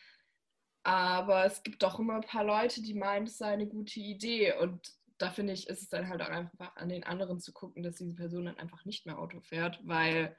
Aber 0.84 1.45
es 1.45 1.63
gibt 1.63 1.84
doch 1.84 2.00
immer 2.00 2.15
ein 2.15 2.21
paar 2.21 2.43
Leute, 2.43 2.82
die 2.82 2.93
meinen, 2.93 3.28
es 3.28 3.38
sei 3.38 3.48
eine 3.48 3.67
gute 3.67 4.00
Idee. 4.00 4.54
Und 4.54 4.93
da 5.17 5.32
finde 5.32 5.54
ich, 5.54 5.67
ist 5.67 5.82
es 5.82 5.89
dann 5.89 6.08
halt 6.08 6.21
auch 6.21 6.30
einfach 6.30 6.76
an 6.76 6.89
den 6.89 7.04
anderen 7.04 7.39
zu 7.39 7.52
gucken, 7.52 7.84
dass 7.84 7.95
diese 7.95 8.13
Person 8.13 8.45
dann 8.45 8.60
einfach 8.60 8.86
nicht 8.86 9.06
mehr 9.06 9.17
Auto 9.17 9.41
fährt, 9.41 9.80
weil 9.84 10.38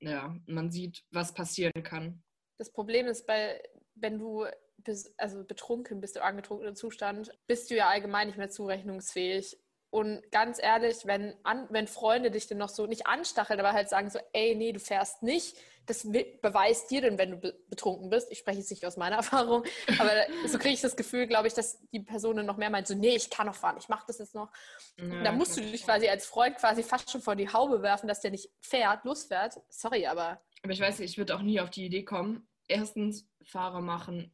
ja, 0.00 0.36
man 0.46 0.70
sieht, 0.70 1.04
was 1.10 1.32
passieren 1.32 1.82
kann. 1.82 2.22
Das 2.58 2.72
Problem 2.72 3.06
ist, 3.06 3.26
bei, 3.26 3.62
wenn 3.94 4.18
du 4.18 4.46
bis, 4.78 5.14
also 5.16 5.44
betrunken 5.44 6.00
bist, 6.00 6.16
im 6.16 6.22
angetrunkenen 6.22 6.76
Zustand, 6.76 7.30
bist 7.46 7.70
du 7.70 7.76
ja 7.76 7.88
allgemein 7.88 8.26
nicht 8.26 8.38
mehr 8.38 8.50
zurechnungsfähig. 8.50 9.56
Und 9.92 10.22
ganz 10.32 10.58
ehrlich, 10.58 11.04
wenn, 11.04 11.34
an, 11.42 11.66
wenn 11.68 11.86
Freunde 11.86 12.30
dich 12.30 12.46
dann 12.46 12.56
noch 12.56 12.70
so 12.70 12.86
nicht 12.86 13.06
anstacheln, 13.06 13.60
aber 13.60 13.74
halt 13.74 13.90
sagen 13.90 14.08
so, 14.08 14.18
ey, 14.32 14.54
nee, 14.54 14.72
du 14.72 14.80
fährst 14.80 15.22
nicht, 15.22 15.54
das 15.84 16.04
beweist 16.04 16.90
dir 16.90 17.02
denn, 17.02 17.18
wenn 17.18 17.32
du 17.32 17.52
betrunken 17.68 18.08
bist. 18.08 18.32
Ich 18.32 18.38
spreche 18.38 18.60
jetzt 18.60 18.70
nicht 18.70 18.86
aus 18.86 18.96
meiner 18.96 19.16
Erfahrung, 19.22 19.64
aber 19.98 20.12
so 20.46 20.58
kriege 20.58 20.72
ich 20.72 20.80
das 20.80 20.96
Gefühl, 20.96 21.26
glaube 21.26 21.46
ich, 21.46 21.52
dass 21.52 21.78
die 21.92 22.00
Person 22.00 22.42
noch 22.46 22.56
mehr 22.56 22.70
meint, 22.70 22.86
so, 22.86 22.94
nee, 22.94 23.14
ich 23.14 23.28
kann 23.28 23.46
noch 23.46 23.54
fahren, 23.54 23.76
ich 23.78 23.90
mache 23.90 24.04
das 24.06 24.16
jetzt 24.16 24.34
noch. 24.34 24.50
Ja, 24.96 25.24
da 25.24 25.32
musst 25.32 25.58
du 25.58 25.60
dich 25.60 25.84
quasi 25.84 26.08
als 26.08 26.24
Freund 26.24 26.56
quasi 26.56 26.82
fast 26.82 27.10
schon 27.10 27.20
vor 27.20 27.36
die 27.36 27.52
Haube 27.52 27.82
werfen, 27.82 28.08
dass 28.08 28.22
der 28.22 28.30
nicht 28.30 28.48
fährt, 28.62 29.04
losfährt. 29.04 29.60
Sorry, 29.68 30.06
aber. 30.06 30.40
Aber 30.62 30.72
ich 30.72 30.80
weiß 30.80 31.00
nicht, 31.00 31.10
ich 31.10 31.18
würde 31.18 31.36
auch 31.36 31.42
nie 31.42 31.60
auf 31.60 31.68
die 31.68 31.84
Idee 31.84 32.04
kommen. 32.04 32.48
Erstens, 32.66 33.28
Fahrer 33.44 33.82
machen 33.82 34.32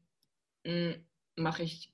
hm, 0.65 1.05
mache 1.35 1.65
ich 1.65 1.93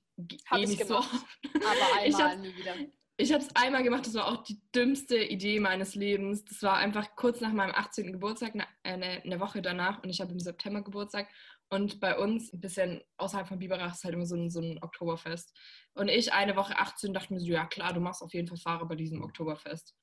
Hab 0.51 0.59
eh 0.59 0.67
nicht 0.67 0.87
gemacht, 0.87 1.09
so. 1.11 1.59
Aber 1.61 1.99
einmal 1.99 2.37
nie 2.37 2.55
wieder. 2.57 2.75
Ich 3.17 3.33
habe 3.33 3.45
es 3.45 3.55
einmal 3.55 3.85
gemacht, 3.85 4.07
das 4.07 4.15
war 4.15 4.27
auch 4.27 4.43
die 4.43 4.61
dümmste 4.75 5.17
Idee 5.17 5.61
meines 5.61 5.95
Lebens. 5.95 6.45
Das 6.45 6.63
war 6.65 6.77
einfach 6.77 7.15
kurz 7.15 7.41
nach 7.41 7.53
meinem 7.53 7.73
18. 7.73 8.13
Geburtstag, 8.13 8.55
eine, 8.83 9.07
eine 9.23 9.41
Woche 9.41 9.63
danach 9.63 10.03
und 10.03 10.11
ich 10.11 10.21
habe 10.21 10.33
im 10.33 10.41
September 10.41 10.83
Geburtstag. 10.83 11.29
Und 11.71 12.01
bei 12.01 12.19
uns, 12.19 12.53
ein 12.53 12.61
bisschen 12.61 13.03
außerhalb 13.17 13.47
von 13.47 13.61
Biberach, 13.61 13.95
ist 13.95 14.03
halt 14.05 14.15
immer 14.15 14.27
so 14.27 14.37
ein, 14.37 14.51
so 14.51 14.61
ein 14.61 14.83
Oktoberfest. 14.83 15.57
Und 15.95 16.09
ich 16.09 16.33
eine 16.33 16.57
Woche 16.57 16.77
18 16.77 17.15
dachte 17.15 17.33
mir 17.33 17.41
so, 17.41 17.47
ja 17.47 17.67
klar, 17.67 17.93
du 17.93 18.01
machst 18.01 18.21
auf 18.21 18.35
jeden 18.35 18.49
Fall 18.49 18.59
Fahrer 18.59 18.87
bei 18.87 18.97
diesem 18.97 19.23
Oktoberfest. 19.23 19.95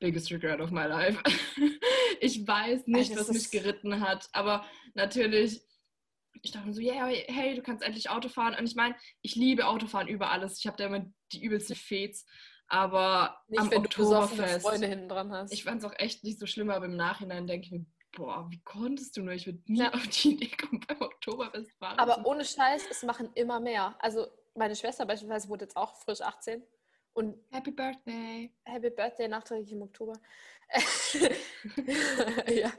Biggest 0.00 0.30
regret 0.30 0.60
of 0.60 0.70
my 0.70 0.84
life. 0.84 1.18
ich 2.20 2.46
weiß 2.46 2.86
nicht, 2.86 3.10
also 3.12 3.22
was 3.22 3.34
mich 3.34 3.50
geritten 3.50 4.00
hat, 4.00 4.28
aber 4.32 4.66
natürlich 4.92 5.62
ich 6.42 6.50
dachte 6.50 6.66
mir 6.66 6.74
so, 6.74 6.80
yeah, 6.80 7.06
hey, 7.06 7.54
du 7.54 7.62
kannst 7.62 7.82
endlich 7.82 8.10
Auto 8.10 8.28
fahren. 8.28 8.54
Und 8.58 8.66
ich 8.66 8.74
meine, 8.74 8.94
ich 9.22 9.34
liebe 9.34 9.66
Autofahren 9.66 10.08
über 10.08 10.30
alles. 10.30 10.58
Ich 10.58 10.66
habe 10.66 10.76
da 10.76 10.86
immer 10.86 11.04
die 11.32 11.42
übelste 11.42 11.74
Fets. 11.74 12.26
Aber 12.68 13.42
nicht, 13.48 13.60
am 13.60 13.70
wenn 13.70 13.78
Oktoberfest, 13.78 14.56
du 14.56 14.60
Freunde 14.68 14.86
hinten 14.86 15.08
dran 15.08 15.30
hast. 15.30 15.52
Ich 15.52 15.64
fand 15.64 15.82
es 15.82 15.84
auch 15.84 15.94
echt 15.98 16.24
nicht 16.24 16.38
so 16.38 16.46
schlimm, 16.46 16.70
aber 16.70 16.86
im 16.86 16.96
Nachhinein 16.96 17.46
denke 17.46 17.66
ich 17.66 17.72
mir, 17.72 17.84
boah, 18.12 18.46
wie 18.50 18.60
konntest 18.62 19.16
du 19.16 19.22
nur? 19.22 19.34
Ich 19.34 19.46
würde 19.46 19.60
nie 19.66 19.80
ja. 19.80 19.92
auf 19.92 20.06
die 20.06 20.32
Idee 20.32 20.50
kommen, 20.56 20.80
beim 20.86 21.00
Oktoberfest 21.00 21.72
fahren. 21.78 21.98
Aber 21.98 22.24
ohne 22.26 22.44
Scheiß, 22.44 22.86
es 22.90 23.02
machen 23.02 23.30
immer 23.34 23.60
mehr. 23.60 23.96
Also 24.00 24.28
meine 24.54 24.76
Schwester 24.76 25.04
beispielsweise 25.04 25.48
wurde 25.48 25.64
jetzt 25.64 25.76
auch 25.76 25.94
frisch 25.96 26.20
18. 26.20 26.62
Und 27.12 27.38
Happy 27.52 27.70
Birthday. 27.70 28.52
Happy 28.64 28.90
Birthday 28.90 29.28
nachträglich 29.28 29.72
im 29.72 29.82
Oktober. 29.82 30.14
ja. 32.48 32.72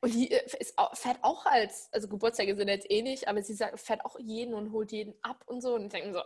Und 0.00 0.14
die 0.14 0.30
äh, 0.30 0.44
ist, 0.58 0.74
fährt 0.94 1.18
auch 1.22 1.46
als, 1.46 1.88
also 1.92 2.08
Geburtstage 2.08 2.56
sind 2.56 2.68
jetzt 2.68 2.90
eh 2.90 3.02
nicht, 3.02 3.28
aber 3.28 3.42
sie 3.42 3.54
sagt, 3.54 3.80
fährt 3.80 4.04
auch 4.04 4.18
jeden 4.18 4.54
und 4.54 4.72
holt 4.72 4.92
jeden 4.92 5.14
ab 5.22 5.42
und 5.46 5.60
so. 5.60 5.74
Und 5.74 5.86
ich 5.86 5.92
denke 5.92 6.12
so. 6.12 6.22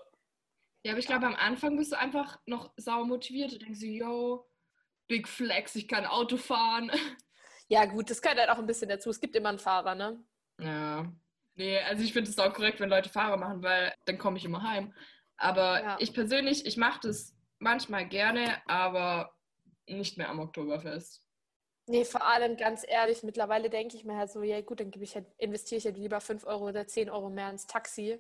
Ja, 0.85 0.93
aber 0.93 0.99
ich 0.99 1.07
glaube, 1.07 1.27
am 1.27 1.35
Anfang 1.35 1.77
bist 1.77 1.93
du 1.93 1.99
einfach 1.99 2.39
noch 2.47 2.73
sauer 2.77 3.07
motiviert 3.07 3.53
und 3.53 3.63
denkst 3.63 3.81
so, 3.81 3.87
yo, 3.87 4.47
Big 5.07 5.29
Flex, 5.29 5.75
ich 5.77 5.89
kann 5.89 6.07
Auto 6.07 6.37
fahren. 6.37 6.91
Ja, 7.69 7.87
gut, 7.87 8.11
das 8.11 8.21
gehört 8.21 8.39
halt 8.39 8.51
auch 8.51 8.59
ein 8.59 8.67
bisschen 8.67 8.91
dazu. 8.91 9.09
Es 9.09 9.21
gibt 9.21 9.35
immer 9.35 9.49
einen 9.49 9.59
Fahrer, 9.59 9.95
ne? 9.95 10.23
Ja. 10.61 11.11
Nee, 11.55 11.79
also 11.81 12.05
ich 12.05 12.13
finde 12.13 12.29
es 12.29 12.39
auch 12.39 12.53
korrekt, 12.53 12.79
wenn 12.79 12.91
Leute 12.91 13.09
Fahrer 13.09 13.39
machen, 13.39 13.63
weil 13.63 13.95
dann 14.05 14.19
komme 14.19 14.37
ich 14.37 14.45
immer 14.45 14.63
heim. 14.63 14.93
Aber 15.39 15.83
ja. 15.83 15.97
ich 15.99 16.13
persönlich, 16.13 16.67
ich 16.67 16.77
mache 16.77 17.01
das 17.05 17.35
manchmal 17.59 18.07
gerne, 18.07 18.61
aber 18.67 19.35
nicht 19.89 20.19
mehr 20.19 20.29
am 20.29 20.41
Oktoberfest. 20.41 21.25
Nee, 21.87 22.05
vor 22.05 22.25
allem 22.25 22.57
ganz 22.57 22.85
ehrlich, 22.87 23.23
mittlerweile 23.23 23.69
denke 23.69 23.97
ich 23.97 24.05
mir 24.05 24.17
halt 24.17 24.31
so, 24.31 24.43
ja 24.43 24.61
gut, 24.63 24.81
dann 24.81 24.91
ich 24.99 25.15
halt, 25.15 25.27
investiere 25.37 25.79
ich 25.79 25.85
halt 25.85 25.99
lieber 25.99 26.21
5 26.21 26.47
Euro 26.47 26.69
oder 26.69 26.87
10 26.87 27.11
Euro 27.11 27.29
mehr 27.29 27.51
ins 27.51 27.67
Taxi, 27.67 28.19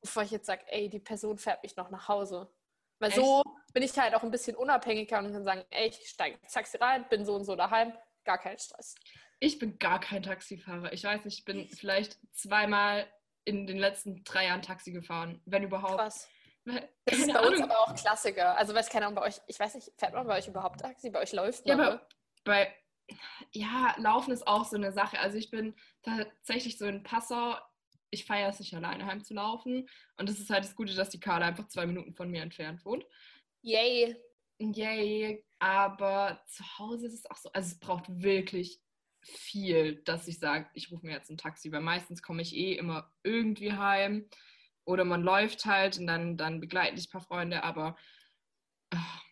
bevor 0.00 0.22
ich 0.22 0.30
jetzt 0.30 0.46
sage, 0.46 0.64
ey, 0.68 0.88
die 0.88 0.98
Person 0.98 1.36
fährt 1.36 1.62
mich 1.62 1.76
noch 1.76 1.90
nach 1.90 2.08
Hause. 2.08 2.50
Weil 2.98 3.10
Echt? 3.10 3.18
so 3.18 3.42
bin 3.74 3.82
ich 3.82 3.98
halt 3.98 4.14
auch 4.14 4.22
ein 4.22 4.30
bisschen 4.30 4.56
unabhängiger 4.56 5.18
und 5.18 5.30
kann 5.30 5.44
sagen, 5.44 5.64
ey, 5.70 5.88
ich 5.88 6.08
steige 6.08 6.38
ins 6.42 6.52
Taxi 6.52 6.78
rein, 6.78 7.06
bin 7.10 7.26
so 7.26 7.34
und 7.34 7.44
so 7.44 7.54
daheim, 7.54 7.92
gar 8.24 8.38
kein 8.38 8.58
Stress. 8.58 8.94
Ich 9.40 9.58
bin 9.58 9.78
gar 9.78 10.00
kein 10.00 10.22
Taxifahrer. 10.22 10.92
Ich 10.92 11.04
weiß 11.04 11.24
nicht, 11.24 11.40
ich 11.40 11.44
bin 11.44 11.68
vielleicht 11.68 12.18
zweimal 12.32 13.06
in 13.44 13.66
den 13.66 13.76
letzten 13.76 14.24
drei 14.24 14.46
Jahren 14.46 14.62
Taxi 14.62 14.92
gefahren, 14.92 15.42
wenn 15.44 15.64
überhaupt. 15.64 15.98
Krass. 15.98 16.28
Das 17.04 17.18
ist 17.18 17.32
bei 17.32 17.38
Ahnung. 17.38 17.52
uns 17.54 17.62
aber 17.62 17.80
auch 17.80 17.94
Klassiker. 17.94 18.56
Also 18.56 18.74
weiß 18.74 18.88
keiner 18.88 19.10
bei 19.10 19.22
euch, 19.22 19.40
ich 19.48 19.58
weiß 19.58 19.74
nicht, 19.74 19.90
fährt 19.98 20.14
man 20.14 20.26
bei 20.26 20.38
euch 20.38 20.46
überhaupt 20.46 20.80
Taxi? 20.80 21.10
Bei 21.10 21.20
euch 21.20 21.32
läuft 21.32 21.66
man? 21.66 21.78
Ja, 21.78 21.84
aber 21.84 22.06
bei, 22.44 22.72
ja, 23.52 23.94
Laufen 23.98 24.32
ist 24.32 24.46
auch 24.46 24.64
so 24.64 24.76
eine 24.76 24.92
Sache. 24.92 25.18
Also 25.18 25.36
ich 25.36 25.50
bin 25.50 25.74
tatsächlich 26.02 26.78
so 26.78 26.86
in 26.86 27.02
Passau, 27.02 27.56
ich 28.10 28.24
feiere 28.24 28.50
es 28.50 28.60
nicht 28.60 28.74
alleine 28.74 29.06
heimzulaufen. 29.06 29.88
Und 30.16 30.28
das 30.28 30.38
ist 30.38 30.50
halt 30.50 30.64
das 30.64 30.76
Gute, 30.76 30.94
dass 30.94 31.10
die 31.10 31.20
Carla 31.20 31.46
einfach 31.46 31.66
zwei 31.68 31.86
Minuten 31.86 32.14
von 32.14 32.30
mir 32.30 32.42
entfernt 32.42 32.84
wohnt. 32.84 33.04
Yay. 33.62 34.16
Yay. 34.58 35.44
Aber 35.58 36.42
zu 36.46 36.64
Hause 36.78 37.06
ist 37.06 37.14
es 37.14 37.30
auch 37.30 37.36
so, 37.36 37.50
also 37.52 37.66
es 37.72 37.80
braucht 37.80 38.04
wirklich 38.08 38.80
viel, 39.24 40.02
dass 40.02 40.28
ich 40.28 40.38
sage, 40.38 40.68
ich 40.74 40.90
rufe 40.90 41.06
mir 41.06 41.12
jetzt 41.12 41.30
ein 41.30 41.38
Taxi, 41.38 41.70
weil 41.72 41.80
meistens 41.80 42.22
komme 42.22 42.42
ich 42.42 42.54
eh 42.56 42.74
immer 42.74 43.10
irgendwie 43.22 43.72
heim. 43.72 44.28
Oder 44.84 45.04
man 45.04 45.22
läuft 45.22 45.64
halt 45.64 45.98
und 45.98 46.06
dann, 46.06 46.36
dann 46.36 46.60
begleiten 46.60 46.96
dich 46.96 47.08
ein 47.08 47.12
paar 47.12 47.20
Freunde, 47.20 47.62
aber 47.62 47.96
ach, 48.90 49.22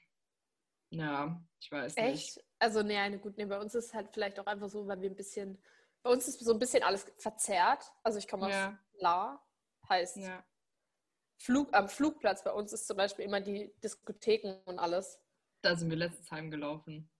ja, 0.90 1.40
ich 1.60 1.70
weiß 1.70 1.96
Echt? 1.96 2.08
nicht. 2.08 2.36
Echt? 2.36 2.46
Also, 2.58 2.82
nee, 2.82 2.96
eine 2.96 3.18
gut, 3.18 3.36
nee, 3.36 3.46
bei 3.46 3.58
uns 3.58 3.74
ist 3.74 3.86
es 3.86 3.94
halt 3.94 4.10
vielleicht 4.12 4.38
auch 4.38 4.46
einfach 4.46 4.68
so, 4.68 4.86
weil 4.86 5.00
wir 5.00 5.10
ein 5.10 5.16
bisschen, 5.16 5.62
bei 6.02 6.10
uns 6.10 6.28
ist 6.28 6.40
so 6.40 6.52
ein 6.52 6.58
bisschen 6.58 6.82
alles 6.82 7.06
verzerrt. 7.18 7.84
Also 8.02 8.18
ich 8.18 8.28
komme 8.28 8.46
aus 8.46 8.52
ja. 8.52 8.78
La, 8.98 9.42
heißt 9.88 10.16
ja. 10.18 10.44
Flug, 11.38 11.74
am 11.74 11.88
Flugplatz 11.88 12.44
bei 12.44 12.52
uns 12.52 12.72
ist 12.72 12.86
zum 12.86 12.96
Beispiel 12.96 13.24
immer 13.24 13.40
die 13.40 13.72
Diskotheken 13.82 14.60
und 14.66 14.78
alles. 14.78 15.18
Da 15.62 15.74
sind 15.74 15.88
wir 15.88 15.96
letztes 15.96 16.30
heimgelaufen. 16.30 17.10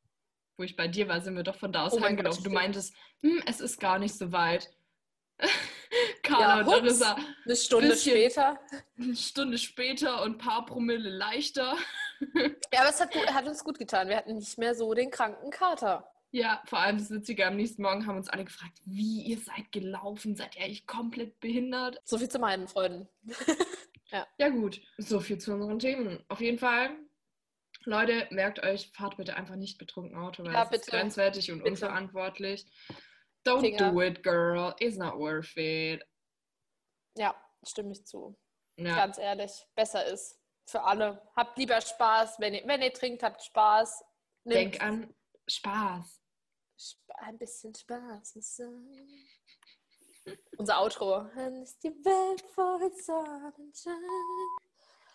Wo 0.59 0.65
ich 0.65 0.77
bei 0.77 0.89
dir 0.89 1.09
war, 1.09 1.23
sind 1.23 1.37
wir 1.37 1.43
doch 1.43 1.57
von 1.57 1.73
da 1.73 1.87
aus 1.87 1.95
oh 1.95 2.03
heimgelaufen. 2.03 2.45
Du 2.45 2.51
meintest, 2.51 2.95
hm, 3.23 3.43
es 3.47 3.61
ist 3.61 3.81
gar 3.81 3.99
nicht 3.99 4.15
so 4.17 4.31
weit. 4.33 4.71
Carla 6.31 6.61
ja, 6.61 6.67
und. 6.67 7.03
Eine 7.45 7.57
Stunde 7.57 7.89
bisschen, 7.89 8.13
später. 8.13 8.61
Eine 8.99 9.17
Stunde 9.17 9.59
später 9.59 10.23
und 10.23 10.33
ein 10.33 10.39
paar 10.39 10.67
Promille 10.67 11.11
leichter. 11.11 11.77
ja, 12.73 12.81
aber 12.81 12.91
es 12.91 13.01
hat, 13.01 13.15
hat, 13.15 13.47
uns 13.47 13.65
gut 13.65 13.79
getan. 13.79 14.09
Wir 14.09 14.17
hatten 14.17 14.37
nicht 14.37 14.59
mehr 14.59 14.75
so 14.75 14.93
den 14.95 15.11
kranken 15.11 15.51
Kater. 15.51 16.11
Ja, 16.33 16.63
vor 16.67 16.79
allem 16.79 16.99
das 16.99 17.11
Witzige, 17.11 17.45
am 17.47 17.57
nächsten 17.57 17.83
Morgen 17.83 18.07
haben 18.07 18.17
uns 18.17 18.29
alle 18.29 18.45
gefragt, 18.45 18.79
wie 18.85 19.23
ihr 19.23 19.39
seid 19.39 19.73
gelaufen, 19.73 20.37
seid 20.37 20.55
ihr 20.57 20.65
eigentlich 20.65 20.87
komplett 20.87 21.41
behindert? 21.41 22.01
So 22.05 22.19
viel 22.19 22.29
zu 22.29 22.39
meinen 22.39 22.69
Freunden. 22.69 23.09
Ja 24.39 24.49
gut, 24.49 24.81
so 24.99 25.21
viel 25.21 25.39
zu 25.39 25.53
unseren 25.53 25.79
Themen. 25.79 26.19
Auf 26.29 26.41
jeden 26.41 26.59
Fall, 26.59 26.91
Leute, 27.85 28.27
merkt 28.31 28.63
euch, 28.63 28.91
fahrt 28.93 29.17
bitte 29.17 29.37
einfach 29.37 29.57
nicht 29.57 29.79
betrunken 29.79 30.19
Auto, 30.19 30.45
weil 30.45 30.53
Ja, 30.53 30.69
es 30.69 30.81
ist 30.81 30.89
grenzwertig 30.89 31.53
und 31.53 31.59
Bitte. 31.59 31.71
unverantwortlich. 31.71 32.67
Don't 33.47 33.61
Finger. 33.61 33.93
do 33.93 34.03
it, 34.03 34.23
girl. 34.23 34.75
It's 34.81 34.97
not 34.97 35.15
worth 35.17 35.57
it. 35.57 36.05
Ja, 37.21 37.35
stimme 37.63 37.93
ich 37.93 38.07
zu. 38.07 38.35
Ja, 38.77 38.97
Ganz 38.97 39.19
ehrlich, 39.19 39.53
besser 39.75 40.07
ist. 40.07 40.41
Für 40.67 40.83
alle. 40.85 41.21
Habt 41.37 41.59
lieber 41.59 41.79
Spaß. 41.81 42.41
Wenn 42.41 42.55
ihr, 42.55 42.67
wenn 42.67 42.81
ihr 42.81 42.93
trinkt, 42.95 43.23
habt 43.23 43.43
Spaß. 43.43 44.03
Nehmt 44.45 44.75
denk 44.75 44.83
an 44.83 45.15
Spaß. 45.47 46.23
Sp- 46.81 47.13
ein 47.19 47.37
bisschen 47.37 47.75
Spaß 47.75 48.37
muss 48.37 48.57
sein. 48.57 48.89
Unser 50.57 50.81
Outro. 50.81 51.25
Dann 51.35 51.63
ist 51.63 51.83
die 51.83 51.91
Welt 51.91 52.41
voll 52.55 52.91
Sonnenschein. 52.95 53.95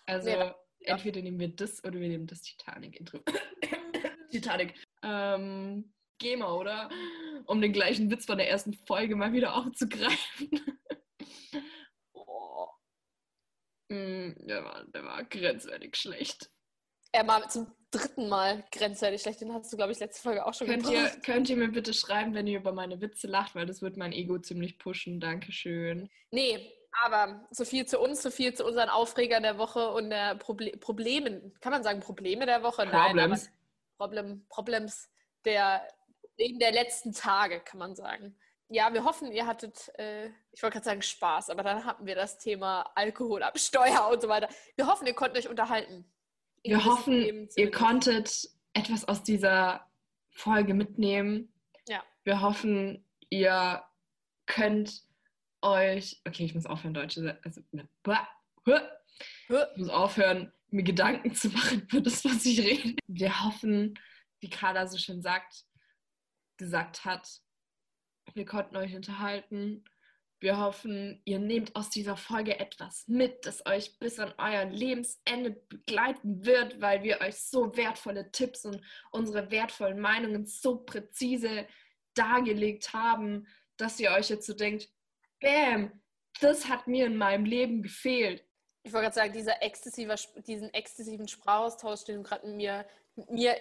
Also 0.05 0.29
Ja. 0.29 0.55
entweder 0.81 1.21
nehmen 1.23 1.39
wir 1.39 1.55
das 1.55 1.83
oder 1.83 1.99
wir 1.99 2.07
nehmen 2.09 2.27
das 2.27 2.41
Titanic-Intro. 2.43 3.19
Titanic. 4.29 4.75
Ähm, 5.01 5.91
geh 6.19 6.35
mal, 6.35 6.51
oder? 6.51 6.89
Um 7.47 7.61
den 7.61 7.73
gleichen 7.73 8.11
Witz 8.11 8.25
von 8.25 8.37
der 8.37 8.49
ersten 8.49 8.73
Folge 8.73 9.15
mal 9.15 9.33
wieder 9.33 9.55
aufzugreifen. 9.55 10.51
Mm, 13.89 14.31
der, 14.47 14.63
war, 14.63 14.83
der 14.85 15.03
war 15.03 15.23
grenzwertig 15.23 15.95
schlecht. 15.95 16.49
Er 17.11 17.27
war 17.27 17.47
zum 17.47 17.71
dritten 17.91 18.27
Mal 18.27 18.65
grenzwertig 18.71 19.21
schlecht. 19.21 19.41
Den 19.41 19.53
hast 19.53 19.71
du, 19.71 19.77
glaube 19.77 19.91
ich, 19.91 19.99
letzte 19.99 20.21
Folge 20.21 20.45
auch 20.45 20.53
schon 20.53 20.67
Könnt 20.67 20.89
ihr, 20.89 21.09
könnt 21.23 21.49
ihr 21.49 21.55
mir 21.55 21.69
bitte 21.69 21.93
schreiben, 21.93 22.33
wenn 22.33 22.47
ihr 22.47 22.59
über 22.59 22.73
meine 22.73 22.99
Witze 22.99 23.27
lacht, 23.27 23.55
weil 23.55 23.65
das 23.65 23.81
wird 23.81 23.95
mein 23.95 24.11
Ego 24.11 24.37
ziemlich 24.39 24.77
pushen. 24.77 25.19
Dankeschön. 25.19 26.09
Nee, 26.31 26.73
aber 27.03 27.47
so 27.51 27.65
viel 27.65 27.85
zu 27.85 27.99
uns, 27.99 28.21
so 28.21 28.31
viel 28.31 28.53
zu 28.53 28.65
unseren 28.65 28.89
Aufregern 28.89 29.43
der 29.43 29.57
Woche 29.57 29.91
und 29.91 30.09
der 30.09 30.35
Proble 30.35 30.71
Problemen. 30.77 31.53
Kann 31.61 31.71
man 31.71 31.83
sagen 31.83 31.99
Probleme 31.99 32.45
der 32.45 32.63
Woche? 32.63 32.85
Nein, 32.85 33.15
Problems. 33.15 33.49
Problem, 33.97 34.45
Problems 34.49 35.09
der, 35.45 35.87
der 36.37 36.71
letzten 36.71 37.13
Tage, 37.13 37.61
kann 37.61 37.79
man 37.79 37.95
sagen. 37.95 38.37
Ja, 38.69 38.91
wir 38.93 39.03
hoffen, 39.03 39.31
ihr 39.31 39.45
hattet, 39.45 39.91
äh, 39.99 40.27
ich 40.51 40.63
wollte 40.63 40.73
gerade 40.73 40.85
sagen 40.85 41.01
Spaß, 41.01 41.51
aber 41.51 41.61
dann 41.61 41.85
hatten 41.85 42.05
wir 42.05 42.15
das 42.15 42.39
Thema 42.39 42.91
Alkohol 42.95 43.43
ab 43.43 43.59
Steuer 43.59 44.09
und 44.11 44.21
so 44.21 44.27
weiter. 44.27 44.49
Wir 44.75 44.87
hoffen, 44.87 45.05
ihr 45.05 45.13
konntet 45.13 45.37
euch 45.37 45.49
unterhalten. 45.49 46.05
Wir 46.63 46.83
hoffen, 46.83 47.47
ihr 47.55 47.71
konntet 47.71 48.49
etwas 48.73 49.07
aus 49.07 49.21
dieser 49.21 49.87
Folge 50.31 50.73
mitnehmen. 50.73 51.53
Ja. 51.87 52.03
Wir 52.23 52.41
hoffen, 52.41 53.05
ihr 53.29 53.83
könnt 54.47 55.03
euch. 55.61 56.21
Okay, 56.27 56.45
ich 56.45 56.55
muss 56.55 56.65
aufhören, 56.65 56.95
Deutsche. 56.95 57.39
Also, 57.43 57.61
ne, 57.71 57.87
ich 59.47 59.77
muss 59.77 59.89
aufhören, 59.89 60.51
mir 60.69 60.83
Gedanken 60.83 61.35
zu 61.35 61.49
machen 61.49 61.87
für 61.87 62.01
das, 62.01 62.25
was 62.25 62.45
ich 62.45 62.59
rede. 62.59 62.95
Wir 63.07 63.43
hoffen, 63.43 63.93
wie 64.39 64.49
Carla 64.49 64.87
so 64.87 64.97
schön 64.97 65.21
sagt, 65.21 65.65
gesagt 66.57 67.05
hat, 67.05 67.41
wir 68.35 68.45
konnten 68.45 68.75
euch 68.75 68.95
unterhalten. 68.95 69.83
Wir 70.39 70.59
hoffen, 70.59 71.21
ihr 71.23 71.39
nehmt 71.39 71.75
aus 71.75 71.89
dieser 71.89 72.17
Folge 72.17 72.59
etwas 72.59 73.07
mit, 73.07 73.45
das 73.45 73.65
euch 73.65 73.97
bis 73.97 74.19
an 74.19 74.33
euer 74.37 74.65
Lebensende 74.65 75.51
begleiten 75.51 76.45
wird, 76.45 76.81
weil 76.81 77.03
wir 77.03 77.21
euch 77.21 77.37
so 77.37 77.75
wertvolle 77.77 78.31
Tipps 78.31 78.65
und 78.65 78.81
unsere 79.11 79.49
wertvollen 79.49 79.99
Meinungen 79.99 80.45
so 80.45 80.77
präzise 80.77 81.65
dargelegt 82.13 82.93
haben, 82.93 83.47
dass 83.77 83.99
ihr 83.99 84.11
euch 84.11 84.29
jetzt 84.29 84.45
so 84.45 84.53
denkt, 84.53 84.89
bam, 85.39 86.01
das 86.41 86.67
hat 86.67 86.87
mir 86.87 87.05
in 87.05 87.17
meinem 87.17 87.45
Leben 87.45 87.81
gefehlt. 87.81 88.45
Ich 88.83 88.93
wollte 88.93 89.05
gerade 89.05 89.15
sagen, 89.15 89.33
dieser 89.33 89.63
exzessive, 89.63 90.15
diesen 90.45 90.73
exzessiven 90.73 91.27
Sprachaustausch, 91.27 92.03
den 92.03 92.17
du 92.17 92.23
gerade 92.23 92.45
mit 92.45 92.57
mir, 92.57 92.85
mit 93.15 93.31
mir, 93.31 93.55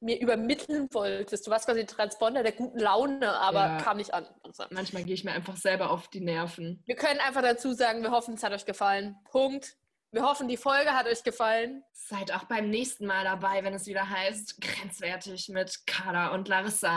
mir 0.00 0.20
übermitteln 0.20 0.88
wolltest. 0.92 1.46
Du 1.46 1.50
warst 1.50 1.66
quasi 1.66 1.86
Transponder 1.86 2.42
der 2.42 2.52
guten 2.52 2.78
Laune, 2.78 3.32
aber 3.38 3.60
Ja. 3.66 3.76
kam 3.78 3.96
nicht 3.96 4.12
an. 4.12 4.26
Manchmal 4.70 5.04
gehe 5.04 5.14
ich 5.14 5.24
mir 5.24 5.32
einfach 5.32 5.56
selber 5.56 5.90
auf 5.90 6.08
die 6.08 6.20
Nerven. 6.20 6.82
Wir 6.86 6.96
können 6.96 7.20
einfach 7.20 7.42
dazu 7.42 7.72
sagen, 7.72 8.02
wir 8.02 8.10
hoffen, 8.10 8.34
es 8.34 8.42
hat 8.42 8.52
euch 8.52 8.66
gefallen. 8.66 9.16
Punkt. 9.30 9.76
Wir 10.12 10.22
hoffen, 10.22 10.48
die 10.48 10.56
Folge 10.56 10.92
hat 10.92 11.06
euch 11.06 11.22
gefallen. 11.24 11.82
Seid 11.92 12.32
auch 12.32 12.44
beim 12.44 12.70
nächsten 12.70 13.06
Mal 13.06 13.24
dabei, 13.24 13.64
wenn 13.64 13.74
es 13.74 13.86
wieder 13.86 14.08
heißt, 14.08 14.60
grenzwertig 14.60 15.48
mit 15.48 15.86
Carla 15.86 16.28
und 16.28 16.46
Larissa. 16.48 16.88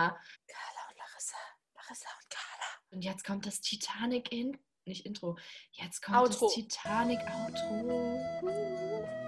Carla 0.48 0.90
und 0.90 0.98
Larissa. 0.98 1.38
Larissa 1.76 2.10
und 2.22 2.30
Carla. 2.30 2.66
Und 2.92 3.02
jetzt 3.04 3.26
kommt 3.26 3.46
das 3.46 3.62
Titanic 3.62 4.32
in, 4.32 4.58
nicht 4.86 5.06
Intro, 5.06 5.38
jetzt 5.72 6.02
kommt 6.02 6.18
Outro. 6.18 6.46
das 6.46 6.54
Titanic 6.56 7.20
Outro. 7.46 9.19